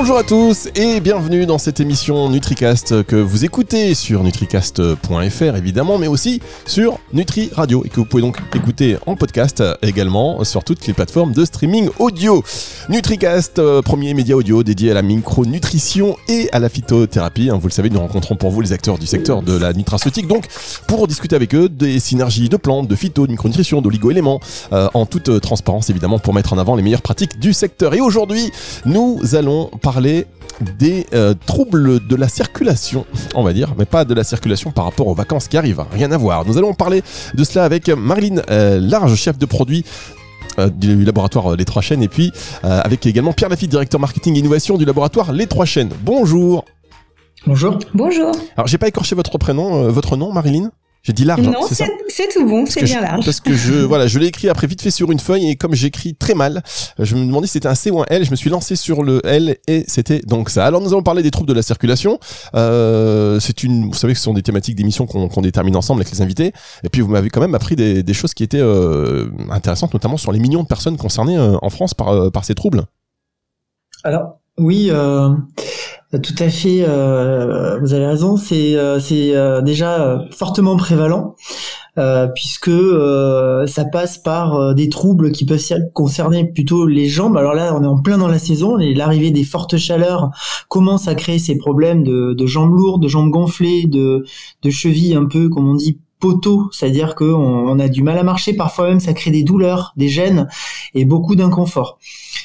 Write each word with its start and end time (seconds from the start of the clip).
Bonjour 0.00 0.16
à 0.16 0.22
tous 0.22 0.70
et 0.76 0.98
bienvenue 0.98 1.44
dans 1.44 1.58
cette 1.58 1.78
émission 1.78 2.30
NutriCast 2.30 3.04
que 3.04 3.16
vous 3.16 3.44
écoutez 3.44 3.92
sur 3.92 4.22
nutricast.fr 4.22 5.56
évidemment, 5.56 5.98
mais 5.98 6.06
aussi 6.06 6.40
sur 6.64 6.98
Nutri 7.12 7.50
Radio 7.52 7.84
et 7.84 7.90
que 7.90 7.96
vous 7.96 8.06
pouvez 8.06 8.22
donc 8.22 8.38
écouter 8.54 8.96
en 9.04 9.14
podcast 9.14 9.62
également 9.82 10.42
sur 10.42 10.64
toutes 10.64 10.86
les 10.86 10.94
plateformes 10.94 11.34
de 11.34 11.44
streaming 11.44 11.90
audio. 11.98 12.42
NutriCast, 12.88 13.58
euh, 13.58 13.82
premier 13.82 14.14
média 14.14 14.34
audio 14.34 14.62
dédié 14.62 14.90
à 14.90 14.94
la 14.94 15.02
micronutrition 15.02 16.16
et 16.28 16.48
à 16.50 16.60
la 16.60 16.70
phytothérapie. 16.70 17.50
Hein, 17.50 17.58
vous 17.60 17.68
le 17.68 17.72
savez, 17.72 17.90
nous 17.90 18.00
rencontrons 18.00 18.36
pour 18.36 18.50
vous 18.50 18.62
les 18.62 18.72
acteurs 18.72 18.96
du 18.96 19.06
secteur 19.06 19.42
de 19.42 19.54
la 19.54 19.74
nutraceutique, 19.74 20.26
donc 20.26 20.46
pour 20.88 21.08
discuter 21.08 21.36
avec 21.36 21.54
eux 21.54 21.68
des 21.68 22.00
synergies 22.00 22.48
de 22.48 22.56
plantes, 22.56 22.88
de 22.88 22.96
phyto, 22.96 23.26
de 23.26 23.32
micronutrition, 23.32 23.82
d'oligo-éléments, 23.82 24.40
euh, 24.72 24.88
en 24.94 25.04
toute 25.04 25.40
transparence 25.42 25.90
évidemment 25.90 26.18
pour 26.18 26.32
mettre 26.32 26.54
en 26.54 26.58
avant 26.58 26.74
les 26.74 26.82
meilleures 26.82 27.02
pratiques 27.02 27.38
du 27.38 27.52
secteur. 27.52 27.92
Et 27.92 28.00
aujourd'hui, 28.00 28.50
nous 28.86 29.20
allons 29.34 29.66
parler 29.82 29.89
des 30.60 31.06
euh, 31.14 31.34
troubles 31.46 32.06
de 32.06 32.16
la 32.16 32.28
circulation, 32.28 33.06
on 33.34 33.42
va 33.42 33.52
dire, 33.52 33.74
mais 33.78 33.86
pas 33.86 34.04
de 34.04 34.14
la 34.14 34.24
circulation 34.24 34.70
par 34.70 34.84
rapport 34.84 35.06
aux 35.06 35.14
vacances 35.14 35.48
qui 35.48 35.56
arrivent, 35.56 35.82
rien 35.92 36.12
à 36.12 36.18
voir. 36.18 36.46
Nous 36.46 36.58
allons 36.58 36.74
parler 36.74 37.02
de 37.34 37.44
cela 37.44 37.64
avec 37.64 37.88
Marilyn 37.88 38.42
euh, 38.50 38.78
Large, 38.80 39.14
chef 39.14 39.38
de 39.38 39.46
produit 39.46 39.84
euh, 40.58 40.68
du 40.68 41.04
laboratoire 41.04 41.56
Les 41.56 41.64
Trois 41.64 41.82
Chaînes, 41.82 42.02
et 42.02 42.08
puis 42.08 42.32
avec 42.62 43.06
également 43.06 43.32
Pierre 43.32 43.50
Lafitte, 43.50 43.70
directeur 43.70 44.00
marketing 44.00 44.36
et 44.36 44.40
innovation 44.40 44.76
du 44.76 44.84
laboratoire 44.84 45.32
Les 45.32 45.46
Trois 45.46 45.64
Chaînes. 45.64 45.90
Bonjour. 46.02 46.64
Bonjour. 47.46 47.78
Bonjour. 47.94 48.32
Alors 48.56 48.66
j'ai 48.66 48.78
pas 48.78 48.88
écorché 48.88 49.14
votre 49.14 49.38
prénom, 49.38 49.88
votre 49.88 50.16
nom, 50.16 50.32
Marilyn 50.32 50.70
j'ai 51.02 51.12
dit 51.12 51.24
large. 51.24 51.40
Hein, 51.40 51.52
non, 51.52 51.66
c'est 52.08 52.28
tout 52.28 52.46
bon, 52.46 52.66
c'est 52.66 52.84
bien 52.84 53.00
large. 53.00 53.24
Parce 53.24 53.40
que 53.40 53.54
je, 53.54 53.74
voilà, 53.74 54.06
je 54.06 54.18
l'ai 54.18 54.26
écrit 54.26 54.48
après 54.48 54.66
vite 54.66 54.82
fait 54.82 54.90
sur 54.90 55.10
une 55.10 55.18
feuille 55.18 55.48
et 55.48 55.56
comme 55.56 55.74
j'écris 55.74 56.14
très 56.14 56.34
mal, 56.34 56.62
je 56.98 57.16
me 57.16 57.24
demandais 57.24 57.46
si 57.46 57.54
c'était 57.54 57.68
un 57.68 57.74
C 57.74 57.90
ou 57.90 58.00
un 58.00 58.06
L. 58.08 58.24
Je 58.24 58.30
me 58.30 58.36
suis 58.36 58.50
lancé 58.50 58.76
sur 58.76 59.02
le 59.02 59.24
L 59.26 59.56
et 59.66 59.84
c'était 59.88 60.20
donc 60.20 60.50
ça. 60.50 60.66
Alors 60.66 60.80
nous 60.80 60.88
allons 60.88 61.02
parler 61.02 61.22
des 61.22 61.30
troubles 61.30 61.48
de 61.48 61.54
la 61.54 61.62
circulation. 61.62 62.18
Euh, 62.54 63.40
c'est 63.40 63.62
une, 63.62 63.88
vous 63.88 63.94
savez 63.94 64.12
que 64.12 64.18
ce 64.18 64.24
sont 64.24 64.34
des 64.34 64.42
thématiques 64.42 64.76
d'émission 64.76 65.06
qu'on 65.06 65.40
détermine 65.40 65.76
ensemble 65.76 66.02
avec 66.02 66.12
les 66.12 66.20
invités. 66.20 66.52
Et 66.84 66.88
puis 66.90 67.00
vous 67.00 67.08
m'avez 67.08 67.30
quand 67.30 67.40
même 67.40 67.54
appris 67.54 67.76
des, 67.76 68.02
des 68.02 68.14
choses 68.14 68.34
qui 68.34 68.42
étaient 68.42 68.60
euh, 68.60 69.30
intéressantes, 69.50 69.94
notamment 69.94 70.16
sur 70.16 70.32
les 70.32 70.38
millions 70.38 70.62
de 70.62 70.68
personnes 70.68 70.96
concernées 70.96 71.38
euh, 71.38 71.56
en 71.62 71.70
France 71.70 71.94
par, 71.94 72.08
euh, 72.08 72.30
par 72.30 72.44
ces 72.44 72.54
troubles. 72.54 72.84
Alors 74.04 74.38
oui. 74.58 74.90
Euh... 76.14 76.18
Tout 76.18 76.34
à 76.38 76.48
fait, 76.48 76.84
euh, 76.86 77.78
vous 77.80 77.94
avez 77.94 78.06
raison. 78.06 78.36
C'est 78.36 78.74
euh, 78.74 78.98
euh, 79.12 79.62
déjà 79.62 80.26
fortement 80.32 80.76
prévalent 80.76 81.34
puisque 82.34 82.70
ça 83.66 83.84
passe 83.84 84.16
par 84.16 84.74
des 84.74 84.88
troubles 84.88 85.32
qui 85.32 85.44
peuvent 85.44 85.62
concerner 85.92 86.46
plutôt 86.50 86.86
les 86.86 87.08
jambes. 87.08 87.36
Alors 87.36 87.52
là, 87.52 87.76
on 87.78 87.82
est 87.82 87.86
en 87.86 88.00
plein 88.00 88.16
dans 88.16 88.28
la 88.28 88.38
saison. 88.38 88.78
L'arrivée 88.78 89.30
des 89.30 89.44
fortes 89.44 89.76
chaleurs 89.76 90.30
commence 90.68 91.08
à 91.08 91.14
créer 91.14 91.38
ces 91.38 91.58
problèmes 91.58 92.02
de, 92.02 92.46
jambes 92.46 92.72
lourdes, 92.72 93.02
de 93.02 93.08
jambes 93.08 93.28
gonflées, 93.28 93.84
de 93.86 94.24
de 94.62 94.70
chevilles 94.70 95.14
un 95.14 95.26
peu, 95.26 95.50
comme 95.50 95.68
on 95.68 95.74
dit, 95.74 95.98
poteau, 96.20 96.68
c'est-à-dire 96.70 97.14
qu'on 97.14 97.34
on 97.34 97.78
a 97.78 97.88
du 97.88 98.02
mal 98.02 98.16
à 98.18 98.22
marcher, 98.22 98.54
parfois 98.54 98.88
même 98.88 99.00
ça 99.00 99.12
crée 99.12 99.30
des 99.30 99.42
douleurs, 99.42 99.92
des 99.96 100.08
gènes 100.08 100.48
et 100.94 101.04
beaucoup 101.04 101.34
d'inconfort. 101.34 101.98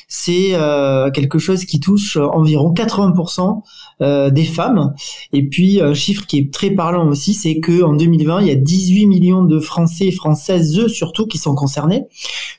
C'est 0.07 0.49
euh, 0.53 1.09
quelque 1.11 1.39
chose 1.39 1.65
qui 1.65 1.79
touche 1.79 2.17
environ 2.17 2.73
80% 2.73 3.61
euh, 4.01 4.29
des 4.29 4.43
femmes. 4.43 4.93
Et 5.33 5.47
puis 5.47 5.81
un 5.81 5.93
chiffre 5.93 6.25
qui 6.25 6.37
est 6.37 6.53
très 6.53 6.69
parlant 6.69 7.07
aussi, 7.07 7.33
c'est 7.33 7.59
que 7.59 7.83
en 7.83 7.93
2020, 7.93 8.41
il 8.41 8.47
y 8.47 8.51
a 8.51 8.55
18 8.55 9.07
millions 9.07 9.43
de 9.43 9.59
Français 9.59 10.07
et 10.07 10.11
Françaises 10.11 10.87
surtout 10.87 11.25
qui 11.25 11.37
sont 11.37 11.55
concernés. 11.55 12.05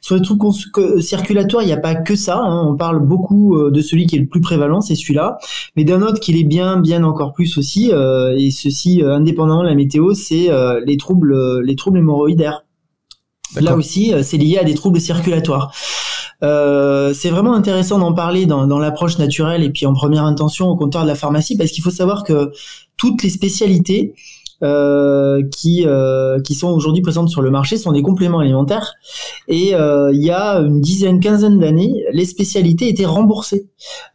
Sur 0.00 0.16
les 0.16 0.22
troubles 0.22 0.52
circulatoires, 1.00 1.62
il 1.62 1.66
n'y 1.66 1.72
a 1.72 1.78
pas 1.78 1.94
que 1.94 2.16
ça. 2.16 2.38
Hein. 2.38 2.66
On 2.68 2.76
parle 2.76 3.00
beaucoup 3.00 3.56
euh, 3.56 3.70
de 3.70 3.80
celui 3.80 4.06
qui 4.06 4.16
est 4.16 4.20
le 4.20 4.26
plus 4.26 4.40
prévalent, 4.40 4.80
c'est 4.80 4.94
celui-là. 4.94 5.38
Mais 5.76 5.84
d'un 5.84 6.02
autre 6.02 6.20
qui 6.20 6.38
est 6.38 6.44
bien, 6.44 6.78
bien 6.78 7.04
encore 7.04 7.32
plus 7.32 7.58
aussi, 7.58 7.90
et 7.90 8.50
ceci 8.50 9.02
indépendamment 9.02 9.62
de 9.62 9.68
la 9.68 9.74
météo, 9.74 10.14
c'est 10.14 10.48
les 10.84 10.96
troubles, 10.96 11.60
les 11.62 11.76
troubles 11.76 11.98
hémorroïdaires. 11.98 12.64
Là 13.60 13.76
aussi, 13.76 14.12
c'est 14.22 14.36
lié 14.36 14.58
à 14.58 14.64
des 14.64 14.74
troubles 14.74 15.00
circulatoires. 15.00 15.72
Euh, 16.42 17.14
c'est 17.14 17.30
vraiment 17.30 17.54
intéressant 17.54 17.98
d'en 17.98 18.12
parler 18.12 18.44
dans, 18.44 18.66
dans 18.66 18.78
l'approche 18.78 19.18
naturelle 19.18 19.62
et 19.62 19.70
puis 19.70 19.86
en 19.86 19.94
première 19.94 20.24
intention 20.24 20.68
au 20.68 20.76
comptoir 20.76 21.04
de 21.04 21.08
la 21.08 21.14
pharmacie 21.14 21.56
parce 21.56 21.70
qu'il 21.70 21.82
faut 21.82 21.90
savoir 21.90 22.24
que 22.24 22.52
toutes 22.96 23.22
les 23.22 23.30
spécialités 23.30 24.14
qui 24.60 25.84
euh, 25.86 26.40
qui 26.40 26.54
sont 26.54 26.68
aujourd'hui 26.68 27.02
présentes 27.02 27.28
sur 27.28 27.42
le 27.42 27.50
marché 27.50 27.76
sont 27.76 27.92
des 27.92 28.02
compléments 28.02 28.38
alimentaires 28.38 28.94
et 29.48 29.74
euh, 29.74 30.10
il 30.12 30.22
y 30.22 30.30
a 30.30 30.58
une 30.60 30.80
dizaine 30.80 31.20
quinzaine 31.20 31.58
d'années 31.58 32.04
les 32.12 32.24
spécialités 32.24 32.88
étaient 32.88 33.04
remboursées 33.04 33.68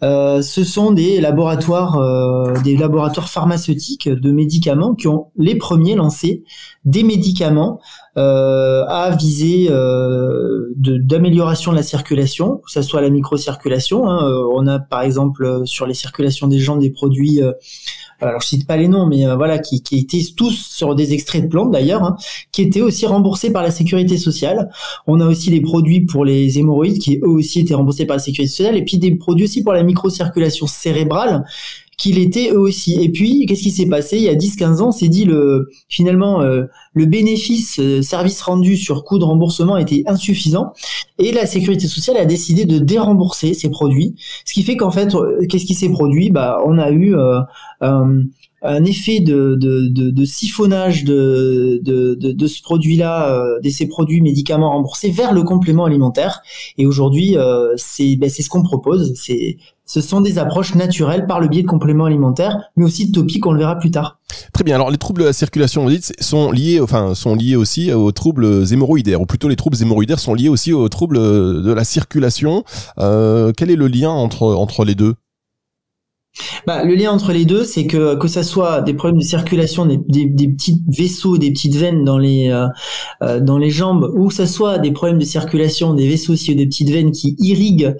euh, 0.03 0.41
ce 0.41 0.63
sont 0.63 0.91
des 0.91 1.21
laboratoires 1.21 1.97
euh, 1.97 2.53
des 2.63 2.75
laboratoires 2.75 3.29
pharmaceutiques 3.29 4.09
de 4.09 4.31
médicaments 4.31 4.95
qui 4.95 5.07
ont 5.07 5.27
les 5.37 5.55
premiers 5.55 5.95
lancé 5.95 6.43
des 6.85 7.03
médicaments 7.03 7.79
euh, 8.17 8.83
à 8.87 9.11
viser 9.11 9.67
euh, 9.69 10.73
d'amélioration 10.75 11.71
de, 11.71 11.77
la 11.77 11.83
circulation, 11.83 12.57
que 12.57 12.71
ce 12.71 12.81
soit 12.81 13.01
la 13.01 13.09
microcirculation. 13.09 14.09
Hein, 14.09 14.27
euh, 14.27 14.49
on 14.53 14.67
a 14.67 14.79
par 14.79 15.01
exemple 15.01 15.61
sur 15.65 15.85
les 15.85 15.93
circulations 15.93 16.47
des 16.47 16.59
jambes 16.59 16.79
des 16.79 16.89
produits, 16.89 17.41
euh, 17.41 17.53
alors 18.21 18.41
je 18.41 18.47
cite 18.47 18.67
pas 18.67 18.77
les 18.77 18.87
noms, 18.87 19.07
mais 19.07 19.25
voilà, 19.35 19.59
qui, 19.59 19.81
qui 19.81 19.99
étaient 19.99 20.21
tous 20.35 20.51
sur 20.51 20.95
des 20.95 21.13
extraits 21.13 21.43
de 21.43 21.47
plantes 21.47 21.71
d'ailleurs, 21.71 22.03
hein, 22.03 22.15
qui 22.51 22.61
étaient 22.61 22.81
aussi 22.81 23.05
remboursés 23.05 23.51
par 23.51 23.63
la 23.63 23.71
sécurité 23.71 24.17
sociale. 24.17 24.69
On 25.07 25.19
a 25.19 25.25
aussi 25.25 25.49
des 25.49 25.61
produits 25.61 26.01
pour 26.01 26.25
les 26.25 26.59
hémorroïdes 26.59 26.99
qui 26.99 27.17
eux 27.17 27.29
aussi 27.29 27.59
étaient 27.59 27.73
remboursés 27.73 28.05
par 28.05 28.17
la 28.17 28.23
sécurité 28.23 28.51
sociale, 28.51 28.77
et 28.77 28.83
puis 28.83 28.97
des 28.97 29.15
produits 29.15 29.45
aussi 29.45 29.63
pour 29.63 29.73
la 29.73 29.83
microcirculation 29.83 30.67
cérébrale 30.67 31.45
qu'il 32.01 32.17
était 32.17 32.49
eux 32.51 32.59
aussi. 32.59 32.99
Et 33.01 33.09
puis, 33.09 33.45
qu'est-ce 33.45 33.61
qui 33.61 33.69
s'est 33.71 33.85
passé 33.85 34.17
Il 34.17 34.23
y 34.23 34.29
a 34.29 34.35
10-15 34.35 34.81
ans, 34.81 34.91
c'est 34.91 35.07
dit 35.07 35.25
le 35.25 35.69
finalement 35.87 36.41
euh, 36.41 36.63
le 36.93 37.05
bénéfice 37.05 37.79
euh, 37.79 38.01
service 38.01 38.41
rendu 38.41 38.75
sur 38.75 39.03
coût 39.03 39.19
de 39.19 39.23
remboursement 39.23 39.77
était 39.77 40.03
insuffisant 40.07 40.73
et 41.19 41.31
la 41.31 41.45
sécurité 41.45 41.87
sociale 41.87 42.17
a 42.17 42.25
décidé 42.25 42.65
de 42.65 42.79
dérembourser 42.79 43.53
ces 43.53 43.69
produits. 43.69 44.15
Ce 44.45 44.53
qui 44.53 44.63
fait 44.63 44.77
qu'en 44.77 44.89
fait, 44.89 45.13
euh, 45.13 45.45
qu'est-ce 45.47 45.65
qui 45.65 45.75
s'est 45.75 45.89
produit? 45.89 46.31
Bah, 46.31 46.57
on 46.65 46.79
a 46.79 46.89
eu 46.91 47.15
un 48.63 48.83
effet 48.85 49.19
de, 49.19 49.55
de, 49.55 49.87
de, 49.87 50.09
de 50.09 50.25
siphonnage 50.25 51.03
de, 51.03 51.79
de, 51.83 52.15
de, 52.15 52.47
ce 52.47 52.61
produit-là, 52.61 53.59
de 53.61 53.69
ces 53.69 53.87
produits 53.87 54.21
médicaments 54.21 54.71
remboursés 54.71 55.09
vers 55.09 55.33
le 55.33 55.43
complément 55.43 55.85
alimentaire. 55.85 56.41
Et 56.77 56.85
aujourd'hui, 56.85 57.35
c'est 57.77 58.15
ben, 58.17 58.29
ce 58.29 58.47
qu'on 58.49 58.63
propose. 58.63 59.13
C'est 59.15 59.57
ce 59.91 59.99
sont 59.99 60.21
des 60.21 60.37
approches 60.37 60.73
naturelles 60.75 61.27
par 61.27 61.41
le 61.41 61.49
biais 61.49 61.63
de 61.63 61.67
compléments 61.67 62.05
alimentaires, 62.05 62.57
mais 62.77 62.85
aussi 62.85 63.07
de 63.07 63.11
topiques, 63.11 63.45
on 63.45 63.51
le 63.51 63.59
verra 63.59 63.77
plus 63.77 63.91
tard. 63.91 64.19
Très 64.53 64.63
bien. 64.63 64.75
Alors 64.75 64.89
les 64.89 64.97
troubles 64.97 65.19
de 65.19 65.25
la 65.25 65.33
circulation, 65.33 65.83
vous 65.83 65.89
dites, 65.89 66.13
sont 66.21 66.49
liés, 66.49 66.79
enfin, 66.79 67.13
sont 67.13 67.35
liés 67.35 67.57
aussi 67.57 67.91
aux 67.91 68.13
troubles 68.13 68.63
hémorroïdaires, 68.71 69.19
ou 69.19 69.25
plutôt 69.25 69.49
les 69.49 69.57
troubles 69.57 69.75
hémorroïdaires 69.81 70.19
sont 70.19 70.33
liés 70.33 70.47
aussi 70.47 70.71
aux 70.71 70.87
troubles 70.87 71.17
de 71.17 71.73
la 71.73 71.83
circulation. 71.83 72.63
Euh, 72.99 73.51
quel 73.57 73.69
est 73.69 73.75
le 73.75 73.87
lien 73.87 74.11
entre 74.11 74.43
entre 74.43 74.85
les 74.85 74.95
deux? 74.95 75.15
Bah, 76.65 76.85
le 76.85 76.95
lien 76.95 77.11
entre 77.11 77.33
les 77.33 77.43
deux, 77.43 77.65
c'est 77.65 77.85
que 77.85 78.15
que 78.15 78.29
ça 78.29 78.43
soit 78.43 78.79
des 78.79 78.93
problèmes 78.93 79.19
de 79.19 79.25
circulation, 79.25 79.85
des, 79.85 79.97
des, 80.07 80.47
petits 80.47 80.81
vaisseaux, 80.87 81.37
des 81.37 81.51
petites 81.51 81.75
veines 81.75 82.05
dans 82.05 82.17
les 82.17 82.49
euh, 82.49 82.67
euh, 83.23 83.41
dans 83.41 83.57
les 83.57 83.69
jambes, 83.69 84.09
ou 84.15 84.29
que 84.29 84.33
ça 84.33 84.47
soit 84.47 84.77
des 84.77 84.91
problèmes 84.91 85.19
de 85.19 85.25
circulation, 85.25 85.93
des 85.93 86.07
vaisseaux 86.07 86.31
aussi, 86.31 86.55
des 86.55 86.65
petites 86.65 86.89
veines 86.89 87.11
qui 87.11 87.35
irriguent 87.39 87.97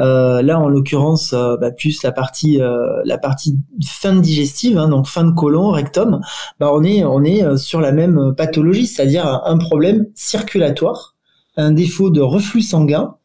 euh, 0.00 0.42
là, 0.42 0.58
en 0.58 0.68
l'occurrence, 0.68 1.32
euh, 1.32 1.56
bah, 1.56 1.70
plus 1.70 2.02
la 2.02 2.12
partie 2.12 2.60
euh, 2.60 3.02
la 3.04 3.18
partie 3.18 3.58
fin 3.86 4.16
digestive, 4.16 4.76
hein, 4.78 4.88
donc 4.88 5.06
fin 5.06 5.24
de 5.24 5.30
côlon, 5.30 5.70
rectum, 5.70 6.20
bah, 6.58 6.70
on 6.72 6.82
est 6.82 7.04
on 7.04 7.22
est 7.22 7.56
sur 7.56 7.80
la 7.80 7.92
même 7.92 8.34
pathologie, 8.36 8.86
c'est-à-dire 8.86 9.42
un 9.44 9.58
problème 9.58 10.06
circulatoire, 10.14 11.14
un 11.56 11.70
défaut 11.72 12.10
de 12.10 12.20
reflux 12.20 12.62
sanguin. 12.62 13.16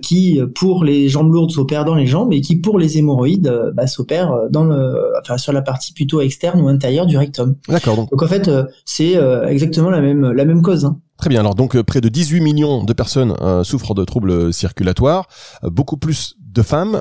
qui 0.00 0.40
pour 0.54 0.84
les 0.84 1.10
jambes 1.10 1.30
lourdes 1.30 1.50
s'opère 1.50 1.84
dans 1.84 1.94
les 1.94 2.06
jambes 2.06 2.32
et 2.32 2.40
qui 2.40 2.56
pour 2.56 2.78
les 2.78 2.96
hémorroïdes 2.96 3.52
bah, 3.74 3.86
s'opère 3.86 4.48
dans 4.48 4.64
le 4.64 5.12
enfin 5.20 5.36
sur 5.36 5.52
la 5.52 5.60
partie 5.60 5.92
plutôt 5.92 6.22
externe 6.22 6.62
ou 6.62 6.68
intérieure 6.68 7.04
du 7.04 7.18
rectum. 7.18 7.54
D'accord. 7.68 7.96
Donc. 7.96 8.22
en 8.22 8.26
fait 8.26 8.50
c'est 8.86 9.16
exactement 9.46 9.90
la 9.90 10.00
même 10.00 10.32
la 10.32 10.46
même 10.46 10.62
cause. 10.62 10.86
Hein. 10.86 10.98
Très 11.24 11.30
bien. 11.30 11.40
Alors 11.40 11.54
donc 11.54 11.74
euh, 11.74 11.82
près 11.82 12.02
de 12.02 12.10
18 12.10 12.42
millions 12.42 12.84
de 12.84 12.92
personnes 12.92 13.34
euh, 13.40 13.64
souffrent 13.64 13.94
de 13.94 14.04
troubles 14.04 14.52
circulatoires, 14.52 15.26
euh, 15.64 15.70
beaucoup 15.70 15.96
plus 15.96 16.34
de 16.38 16.60
femmes. 16.60 17.00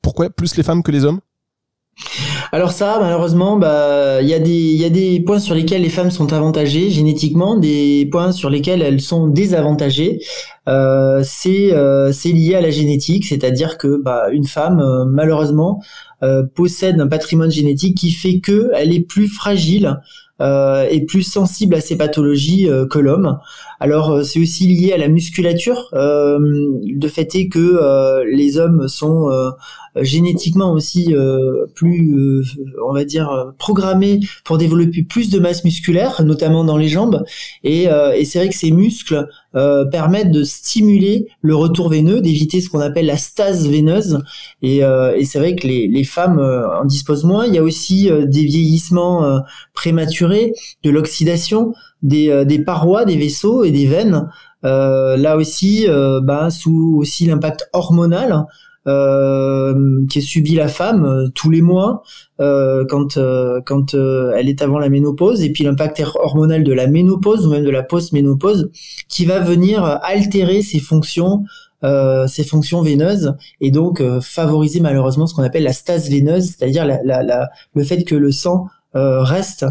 pourquoi 0.00 0.30
plus 0.30 0.56
les 0.56 0.62
femmes 0.62 0.82
que 0.82 0.90
les 0.90 1.04
hommes? 1.04 1.20
Alors 2.50 2.72
ça, 2.72 2.96
malheureusement, 2.98 3.58
bah, 3.58 4.22
il 4.22 4.28
y 4.28 4.32
a 4.32 4.38
des, 4.38 4.72
y 4.72 4.86
a 4.86 4.88
des 4.88 5.20
points 5.20 5.38
sur 5.38 5.54
lesquels 5.54 5.82
les 5.82 5.90
femmes 5.90 6.10
sont 6.10 6.32
avantagées 6.32 6.88
génétiquement, 6.88 7.58
des 7.58 8.08
points 8.10 8.32
sur 8.32 8.48
lesquels 8.48 8.80
elles 8.80 9.02
sont 9.02 9.26
désavantagées. 9.26 10.20
c'est, 10.66 12.32
lié 12.32 12.54
à 12.54 12.62
la 12.62 12.70
génétique, 12.70 13.26
c'est-à-dire 13.26 13.76
que 13.76 14.00
bah, 14.02 14.28
une 14.32 14.46
femme, 14.46 14.82
malheureusement, 15.10 15.82
possède 16.54 16.98
un 16.98 17.06
patrimoine 17.06 17.50
génétique 17.50 17.98
qui 17.98 18.12
fait 18.12 18.40
que 18.40 18.70
elle 18.74 18.94
est 18.94 19.06
plus 19.06 19.28
fragile 19.28 19.98
est 20.42 21.06
plus 21.06 21.22
sensible 21.22 21.74
à 21.74 21.80
ces 21.80 21.96
pathologies 21.96 22.68
euh, 22.68 22.86
que 22.86 22.98
l'homme. 22.98 23.38
Alors 23.80 24.10
euh, 24.10 24.22
c'est 24.22 24.40
aussi 24.40 24.66
lié 24.66 24.92
à 24.92 24.96
la 24.96 25.08
musculature. 25.08 25.88
le 25.92 27.08
fait 27.08 27.34
est 27.34 27.48
que 27.48 28.22
les 28.24 28.58
hommes 28.58 28.88
sont 28.88 29.30
génétiquement 29.96 30.72
aussi 30.72 31.14
plus, 31.74 32.14
on 32.86 32.92
va 32.92 33.04
dire, 33.04 33.52
programmés 33.58 34.20
pour 34.44 34.58
développer 34.58 35.02
plus 35.02 35.30
de 35.30 35.38
masse 35.38 35.64
musculaire, 35.64 36.22
notamment 36.24 36.64
dans 36.64 36.76
les 36.76 36.88
jambes. 36.88 37.24
Et, 37.64 37.84
et 37.84 38.24
c'est 38.24 38.38
vrai 38.38 38.48
que 38.48 38.54
ces 38.54 38.70
muscles 38.70 39.26
euh, 39.54 39.84
permettent 39.84 40.30
de 40.30 40.44
stimuler 40.44 41.28
le 41.42 41.54
retour 41.54 41.90
veineux, 41.90 42.20
d'éviter 42.20 42.60
ce 42.60 42.70
qu'on 42.70 42.80
appelle 42.80 43.06
la 43.06 43.16
stase 43.18 43.68
veineuse. 43.68 44.22
Et, 44.62 44.82
euh, 44.82 45.14
et 45.14 45.24
c'est 45.24 45.38
vrai 45.38 45.56
que 45.56 45.66
les, 45.66 45.88
les 45.88 46.04
femmes 46.04 46.38
euh, 46.38 46.80
en 46.80 46.84
disposent 46.86 47.24
moins. 47.24 47.46
Il 47.46 47.54
y 47.54 47.58
a 47.58 47.62
aussi 47.62 48.10
des 48.10 48.44
vieillissements 48.44 49.42
prématurés, 49.74 50.52
de 50.82 50.90
l'oxydation 50.90 51.74
des, 52.02 52.44
des 52.44 52.58
parois, 52.64 53.04
des 53.04 53.16
vaisseaux 53.16 53.64
et 53.64 53.70
des 53.70 53.86
veines. 53.86 54.28
là 54.62 55.36
aussi, 55.36 55.86
bah, 56.22 56.50
sous 56.50 56.96
aussi 56.98 57.26
l'impact 57.26 57.68
hormonal. 57.72 58.46
Euh, 58.88 60.04
qui 60.10 60.18
est 60.18 60.22
subi 60.22 60.56
la 60.56 60.66
femme 60.66 61.04
euh, 61.04 61.28
tous 61.36 61.50
les 61.50 61.62
mois 61.62 62.02
euh, 62.40 62.84
quand 62.88 63.16
quand 63.64 63.94
elle 63.94 64.48
est 64.48 64.60
avant 64.60 64.80
la 64.80 64.88
ménopause 64.88 65.40
et 65.40 65.52
puis 65.52 65.62
l'impact 65.62 66.02
hormonal 66.16 66.64
de 66.64 66.72
la 66.72 66.88
ménopause 66.88 67.46
ou 67.46 67.50
même 67.50 67.62
de 67.62 67.70
la 67.70 67.84
post-ménopause 67.84 68.72
qui 69.08 69.24
va 69.24 69.38
venir 69.38 69.84
altérer 70.02 70.62
ses 70.62 70.80
fonctions 70.80 71.44
euh, 71.84 72.26
ses 72.26 72.42
fonctions 72.42 72.82
veineuses 72.82 73.36
et 73.60 73.70
donc 73.70 74.02
favoriser 74.20 74.80
malheureusement 74.80 75.28
ce 75.28 75.34
qu'on 75.36 75.44
appelle 75.44 75.62
la 75.62 75.72
stase 75.72 76.10
veineuse, 76.10 76.46
c'est-à-dire 76.46 76.84
la, 76.84 76.98
la, 77.04 77.22
la, 77.22 77.50
le 77.76 77.84
fait 77.84 78.02
que 78.02 78.16
le 78.16 78.32
sang 78.32 78.66
reste 78.94 79.64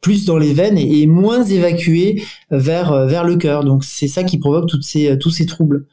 plus 0.00 0.24
dans 0.24 0.38
les 0.38 0.54
veines 0.54 0.78
et, 0.78 1.06
moins 1.06 1.44
évacué 1.44 2.22
vers 2.50 3.06
vers 3.06 3.24
le 3.24 3.36
cœur. 3.36 3.64
Donc 3.64 3.84
c'est 3.84 4.08
ça 4.08 4.24
qui 4.24 4.38
provoque 4.38 4.66
toutes 4.66 4.84
ces 4.84 5.18
tous 5.18 5.30
ces 5.30 5.44
troubles 5.44 5.84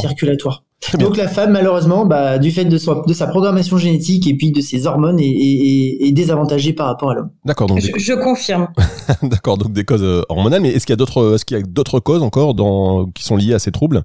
circulatoires. 0.00 0.64
Donc 0.98 1.16
la 1.16 1.28
femme, 1.28 1.52
malheureusement, 1.52 2.06
bah, 2.06 2.38
du 2.38 2.50
fait 2.50 2.64
de, 2.64 3.06
de, 3.06 3.12
sa 3.14 3.26
programmation 3.26 3.78
génétique 3.78 4.26
et 4.26 4.34
puis 4.34 4.50
de 4.50 4.60
ses 4.60 4.86
hormones, 4.86 5.18
est, 5.20 5.24
est, 5.24 6.12
désavantagée 6.12 6.72
par 6.72 6.86
rapport 6.86 7.10
à 7.12 7.14
l'homme. 7.14 7.30
D'accord. 7.44 7.68
Donc 7.68 7.80
je, 7.80 8.12
confirme. 8.14 8.68
D'accord. 9.22 9.58
Donc 9.58 9.72
des 9.72 9.84
causes 9.84 10.02
euh, 10.02 10.22
hormonales, 10.28 10.62
mais 10.62 10.70
est-ce 10.70 10.86
qu'il 10.86 10.92
y 10.92 10.94
a 10.94 10.96
d'autres, 10.96 11.34
est-ce 11.34 11.44
qu'il 11.44 11.56
y 11.56 11.60
a 11.60 11.62
d'autres 11.62 12.00
causes 12.00 12.22
encore 12.22 12.54
dans, 12.54 13.06
qui 13.06 13.24
sont 13.24 13.36
liées 13.36 13.54
à 13.54 13.58
ces 13.58 13.70
troubles? 13.70 14.02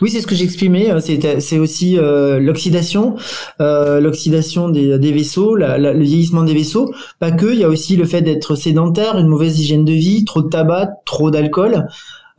Oui, 0.00 0.10
c'est 0.10 0.20
ce 0.20 0.26
que 0.26 0.34
j'exprimais. 0.34 0.90
Euh, 0.90 1.00
c'est 1.00 1.58
aussi 1.58 1.98
euh, 1.98 2.38
l'oxydation, 2.38 3.16
l'oxydation 3.58 4.68
des, 4.68 4.98
des 4.98 5.12
vaisseaux, 5.12 5.54
le 5.54 6.02
vieillissement 6.02 6.44
des 6.44 6.54
vaisseaux. 6.54 6.92
Pas 7.18 7.30
que, 7.30 7.52
il 7.52 7.58
y 7.58 7.64
a 7.64 7.68
aussi 7.68 7.96
le 7.96 8.06
fait 8.06 8.22
d'être 8.22 8.54
sédentaire, 8.54 9.18
une 9.18 9.28
mauvaise 9.28 9.58
hygiène 9.60 9.84
de 9.84 9.92
vie, 9.92 10.24
trop 10.24 10.42
de 10.42 10.48
tabac, 10.48 10.90
trop 11.04 11.30
d'alcool. 11.30 11.86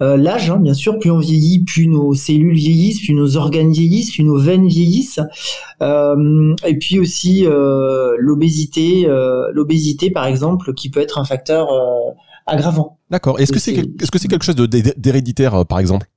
Euh, 0.01 0.15
l'âge, 0.17 0.49
hein, 0.49 0.57
bien 0.57 0.73
sûr, 0.73 0.97
plus 0.97 1.11
on 1.11 1.19
vieillit, 1.19 1.63
plus 1.63 1.87
nos 1.87 2.13
cellules 2.13 2.55
vieillissent, 2.55 3.01
plus 3.01 3.13
nos 3.13 3.35
organes 3.35 3.71
vieillissent, 3.71 4.11
plus 4.11 4.23
nos 4.23 4.37
veines 4.37 4.67
vieillissent, 4.67 5.19
euh, 5.81 6.55
et 6.65 6.77
puis 6.77 6.99
aussi 6.99 7.45
euh, 7.45 8.15
l'obésité, 8.17 9.07
l'obésité 9.51 10.09
par 10.09 10.25
exemple, 10.25 10.73
qui 10.73 10.89
peut 10.89 11.01
être 11.01 11.17
un 11.17 11.25
facteur 11.25 11.67
aggravant. 12.45 12.97
D'accord. 13.09 13.39
Est-ce 13.39 13.51
que 13.51 13.59
c'est 13.59 13.73
est-ce 13.73 14.11
que 14.11 14.19
c'est 14.19 14.27
quelque 14.27 14.45
chose 14.45 14.55
d'héréditaire 14.55 15.65
par 15.65 15.79
exemple? 15.79 16.07